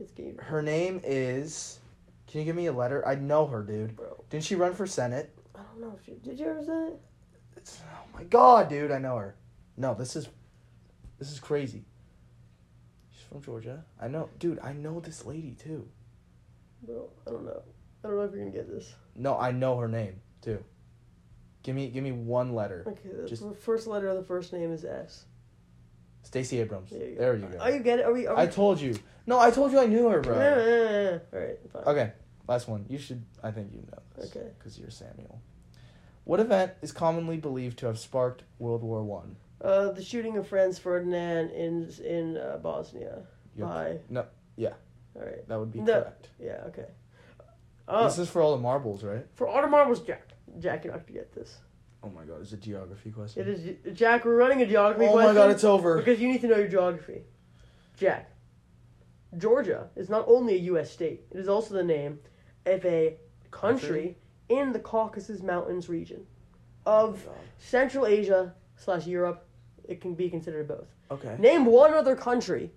It's 0.00 0.10
game, 0.12 0.36
Her 0.38 0.62
name 0.62 1.00
is. 1.04 1.78
Can 2.26 2.40
you 2.40 2.46
give 2.46 2.56
me 2.56 2.66
a 2.66 2.72
letter? 2.72 3.06
I 3.06 3.14
know 3.14 3.46
her, 3.46 3.62
dude. 3.62 3.94
bro. 3.94 4.24
Didn't 4.30 4.44
she 4.44 4.56
run 4.56 4.74
for 4.74 4.86
senate? 4.86 5.32
Don't 5.74 5.88
know 5.88 5.98
if 6.00 6.06
you 6.06 6.14
did. 6.22 6.38
You 6.38 6.46
ever 6.46 6.62
say 6.64 6.86
it? 6.94 7.00
It's, 7.56 7.80
oh 7.92 8.04
my 8.18 8.24
god, 8.24 8.68
dude, 8.68 8.92
I 8.92 8.98
know 8.98 9.16
her. 9.16 9.34
No, 9.76 9.94
this 9.94 10.14
is. 10.16 10.28
This 11.18 11.32
is 11.32 11.40
crazy. 11.40 11.84
She's 13.10 13.22
from 13.22 13.42
Georgia. 13.42 13.84
I 14.00 14.08
know, 14.08 14.28
dude. 14.38 14.58
I 14.60 14.72
know 14.72 15.00
this 15.00 15.24
lady 15.24 15.56
too. 15.60 15.88
Bro, 16.82 17.08
I 17.26 17.30
don't 17.30 17.44
know. 17.44 17.62
I 18.04 18.08
don't 18.08 18.16
know 18.16 18.22
if 18.24 18.32
you're 18.32 18.40
gonna 18.40 18.50
get 18.50 18.68
this. 18.68 18.94
No, 19.16 19.38
I 19.38 19.50
know 19.52 19.76
her 19.78 19.88
name 19.88 20.20
too. 20.42 20.62
Give 21.62 21.74
me, 21.74 21.88
give 21.88 22.04
me 22.04 22.12
one 22.12 22.54
letter. 22.54 22.84
Okay, 22.86 23.08
the 23.22 23.26
Just- 23.26 23.42
f- 23.42 23.56
first 23.56 23.86
letter 23.86 24.08
of 24.08 24.16
the 24.16 24.24
first 24.24 24.52
name 24.52 24.70
is 24.72 24.84
S. 24.84 25.24
Stacey 26.22 26.60
Abrams. 26.60 26.90
There 26.90 27.08
you 27.08 27.14
go. 27.16 27.20
There 27.20 27.36
you 27.36 27.46
go. 27.46 27.58
Oh, 27.60 27.68
you 27.68 27.80
get 27.80 27.98
it? 28.00 28.04
Are 28.04 28.12
we? 28.12 28.26
Are 28.26 28.36
we 28.36 28.42
I 28.42 28.46
told 28.46 28.80
you. 28.80 28.96
No, 29.26 29.38
I 29.38 29.50
told 29.50 29.72
you 29.72 29.78
I 29.78 29.86
knew 29.86 30.08
her, 30.08 30.20
bro. 30.20 30.36
Yeah, 30.38 30.56
yeah, 30.56 30.66
yeah, 30.66 31.00
yeah. 31.00 31.18
All 31.32 31.38
right, 31.46 31.58
fine. 31.72 31.82
Okay, 31.86 32.12
last 32.48 32.68
one. 32.68 32.86
You 32.88 32.98
should. 32.98 33.24
I 33.42 33.50
think 33.50 33.72
you 33.72 33.80
know 33.80 33.98
this. 34.16 34.30
Okay. 34.34 34.50
Because 34.58 34.78
you're 34.78 34.90
Samuel. 34.90 35.40
What 36.24 36.40
event 36.40 36.72
is 36.82 36.90
commonly 36.92 37.36
believed 37.36 37.78
to 37.80 37.86
have 37.86 37.98
sparked 37.98 38.42
World 38.58 38.82
War 38.82 39.02
One? 39.02 39.36
Uh, 39.60 39.92
the 39.92 40.02
shooting 40.02 40.36
of 40.36 40.46
Franz 40.48 40.78
Ferdinand 40.78 41.50
in 41.50 41.90
in 42.04 42.36
uh, 42.36 42.58
Bosnia 42.62 43.22
Yep. 43.56 43.68
by. 43.68 43.98
No, 44.08 44.26
yeah. 44.56 44.72
All 45.14 45.22
right. 45.22 45.46
That 45.48 45.58
would 45.60 45.72
be 45.72 45.80
No. 45.80 46.00
correct. 46.02 46.28
Yeah. 46.40 46.62
Okay. 46.68 46.86
Uh, 47.86 48.04
This 48.08 48.18
is 48.18 48.28
for 48.30 48.40
all 48.42 48.56
the 48.56 48.62
marbles, 48.62 49.04
right? 49.04 49.26
for 49.34 49.46
all 49.46 49.60
the 49.62 49.68
marbles, 49.68 50.00
Jack. 50.00 50.28
Jack, 50.58 50.84
you're 50.84 50.92
not 50.94 51.06
gonna 51.06 51.18
get 51.18 51.32
this. 51.34 51.58
Oh 52.02 52.08
my 52.10 52.24
god, 52.24 52.40
it's 52.42 52.52
a 52.52 52.56
geography 52.56 53.10
question. 53.10 53.42
It 53.42 53.48
is 53.48 53.96
Jack. 53.98 54.24
We're 54.24 54.36
running 54.36 54.60
a 54.62 54.66
geography 54.66 55.06
question. 55.06 55.10
Oh 55.10 55.22
question. 55.22 55.34
my 55.34 55.40
god, 55.40 55.50
it's 55.50 55.64
over. 55.64 55.98
because 55.98 56.20
you 56.20 56.28
need 56.28 56.40
to 56.40 56.48
know 56.48 56.56
your 56.58 56.68
geography. 56.68 57.22
Jack. 57.96 58.30
Georgia 59.36 59.88
is 59.96 60.08
not 60.08 60.24
only 60.28 60.54
a 60.54 60.58
U.S. 60.72 60.90
state; 60.90 61.22
it 61.30 61.38
is 61.38 61.48
also 61.48 61.74
the 61.74 61.82
name 61.84 62.20
of 62.66 62.84
a 62.84 63.16
country 63.50 64.16
in 64.48 64.72
the 64.72 64.78
Caucasus 64.78 65.42
Mountains 65.42 65.88
region 65.88 66.26
of 66.86 67.26
Central 67.58 68.06
Asia 68.06 68.54
slash 68.76 69.06
Europe. 69.06 69.46
It 69.88 70.00
can 70.00 70.14
be 70.14 70.28
considered 70.30 70.68
both. 70.68 70.86
Okay. 71.10 71.36
Name 71.38 71.66
one 71.66 71.92
other 71.92 72.16
country 72.16 72.70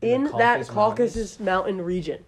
In 0.00 0.26
in, 0.26 0.38
that 0.38 0.66
Caucasus 0.66 1.38
Mountain 1.38 1.82
region. 1.82 2.24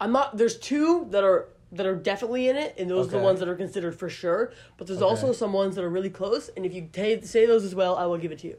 I'm 0.00 0.12
not. 0.12 0.36
There's 0.36 0.58
two 0.58 1.06
that 1.10 1.24
are 1.24 1.48
that 1.72 1.86
are 1.86 1.96
definitely 1.96 2.48
in 2.48 2.56
it, 2.56 2.74
and 2.78 2.90
those 2.90 3.08
are 3.08 3.10
the 3.12 3.18
ones 3.18 3.40
that 3.40 3.48
are 3.48 3.54
considered 3.56 3.98
for 3.98 4.08
sure. 4.08 4.52
But 4.76 4.86
there's 4.86 5.00
Okay. 5.00 5.08
also 5.08 5.32
some 5.32 5.52
ones 5.52 5.74
that 5.76 5.84
are 5.84 5.88
really 5.90 6.10
close, 6.10 6.50
and 6.50 6.66
if 6.66 6.74
you 6.74 6.88
ta 6.92 7.24
say 7.26 7.46
those 7.46 7.64
as 7.64 7.74
well, 7.74 7.96
I 7.96 8.06
will 8.06 8.18
give 8.18 8.32
it 8.32 8.38
to 8.40 8.48
you. 8.48 8.58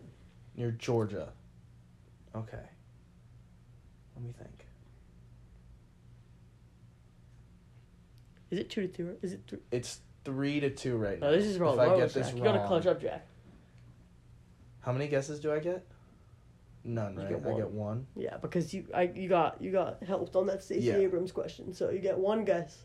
Near 0.56 0.72
Georgia. 0.72 1.34
Okay. 2.36 2.66
Let 4.16 4.26
me 4.26 4.34
think. 4.38 4.53
Is 8.54 8.60
it 8.60 8.70
two 8.70 8.82
to 8.82 8.88
two? 8.88 9.08
Or 9.10 9.16
is 9.24 9.34
it 9.34 9.42
three? 9.48 9.58
It's 9.72 10.00
three 10.24 10.60
to 10.60 10.70
two 10.70 10.96
right 10.96 11.20
now. 11.20 11.32
No, 11.32 11.36
this 11.36 11.46
is 11.48 11.58
wrong. 11.58 11.74
If 11.74 11.80
I 11.80 11.86
Wrong, 11.88 11.98
get 11.98 12.14
this 12.14 12.28
Jack. 12.28 12.36
wrong, 12.36 12.38
You 12.38 12.44
gotta 12.44 12.68
clutch 12.68 12.86
up, 12.86 13.02
Jack. 13.02 13.26
how 14.82 14.92
many 14.94 15.08
guesses 15.08 15.40
do 15.40 15.52
I 15.52 15.58
get? 15.58 15.84
None, 16.84 17.14
You 17.16 17.20
right? 17.22 17.30
get 17.30 17.38
I 17.44 17.48
one. 17.50 17.58
get 17.58 17.72
one. 17.72 18.08
Yeah, 18.16 18.38
because 18.38 18.72
you 18.72 18.86
I 18.94 19.04
you 19.16 19.28
got 19.28 19.60
you 19.60 19.72
got 19.72 20.04
helped 20.04 20.36
on 20.36 20.46
that 20.46 20.62
Stacey 20.62 20.86
Yeah. 20.86 20.98
Abrams 20.98 21.32
question, 21.32 21.74
so 21.74 21.90
you 21.90 21.98
get 21.98 22.16
one 22.20 22.46
guess. 22.46 22.84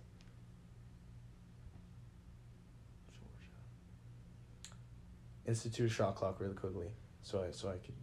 Institute 5.47 5.87
a 5.91 5.93
shot 5.93 6.15
clock 6.17 6.41
really 6.41 6.55
quickly, 6.55 6.89
so 7.23 7.43
I 7.43 7.51
so 7.53 7.69
I 7.69 7.79
can 7.85 7.95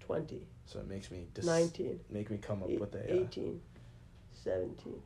20, 0.00 0.46
so 0.66 0.80
it 0.80 0.88
makes 0.88 1.10
me 1.12 1.28
dis- 1.32 1.46
19, 1.46 2.00
make 2.10 2.28
me 2.30 2.38
come 2.38 2.62
up 2.62 2.70
eight- 2.70 2.80
with 2.80 2.90
the. 2.90 3.00
uh, 3.08 3.22
18, 3.24 3.60
17, 4.32 5.00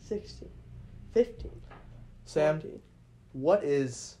16, 0.00 0.50
15, 1.14 1.50
Sam. 2.24 2.60
14. 2.60 2.80
What 3.32 3.64
is 3.64 4.16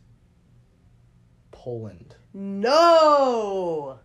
Poland? 1.50 2.16
No! 2.32 3.98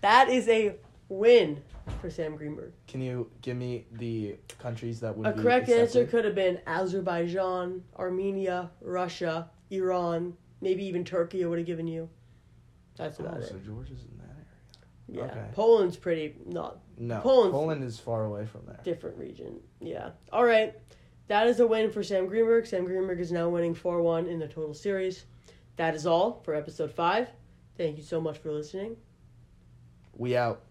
That 0.00 0.28
is 0.28 0.48
a 0.48 0.76
win 1.08 1.62
for 2.00 2.10
Sam 2.10 2.36
Greenberg. 2.36 2.72
Can 2.88 3.00
you 3.00 3.30
give 3.42 3.56
me 3.56 3.86
the 3.92 4.36
countries 4.58 5.00
that 5.00 5.16
would 5.16 5.26
A 5.26 5.32
correct 5.32 5.68
answer 5.68 6.04
could 6.06 6.24
have 6.24 6.34
been 6.34 6.60
Azerbaijan, 6.66 7.82
Armenia, 7.98 8.70
Russia, 8.80 9.50
Iran, 9.70 10.34
maybe 10.60 10.84
even 10.84 11.04
Turkey 11.04 11.44
I 11.44 11.48
would 11.48 11.58
have 11.58 11.66
given 11.66 11.86
you. 11.86 12.08
That's 12.96 13.20
Oh, 13.20 13.24
about 13.24 13.42
so 13.44 13.56
it. 13.56 13.64
Georgia's 13.64 14.04
in 14.04 14.18
that 14.18 14.34
area. 14.34 15.26
Yeah. 15.28 15.32
okay. 15.32 15.48
Poland's 15.54 15.96
pretty 15.96 16.36
not 16.46 16.78
No, 16.98 17.20
Poland's- 17.20 17.52
Poland 17.54 17.84
is 17.84 17.98
far 17.98 18.24
away 18.24 18.46
from 18.46 18.64
there. 18.66 18.80
different 18.84 19.16
region. 19.18 19.60
Yeah. 19.80 20.10
All 20.32 20.44
right. 20.44 20.74
That 21.28 21.46
is 21.46 21.60
a 21.60 21.66
win 21.66 21.90
for 21.90 22.02
Sam 22.02 22.26
Greenberg. 22.26 22.66
Sam 22.66 22.84
Greenberg 22.84 23.20
is 23.20 23.32
now 23.32 23.48
winning 23.48 23.74
4 23.74 24.02
1 24.02 24.26
in 24.26 24.38
the 24.38 24.48
total 24.48 24.74
series. 24.74 25.24
That 25.76 25.94
is 25.94 26.06
all 26.06 26.42
for 26.44 26.54
episode 26.54 26.92
5. 26.92 27.28
Thank 27.76 27.96
you 27.96 28.02
so 28.02 28.20
much 28.20 28.38
for 28.38 28.52
listening. 28.52 28.96
We 30.16 30.36
out. 30.36 30.62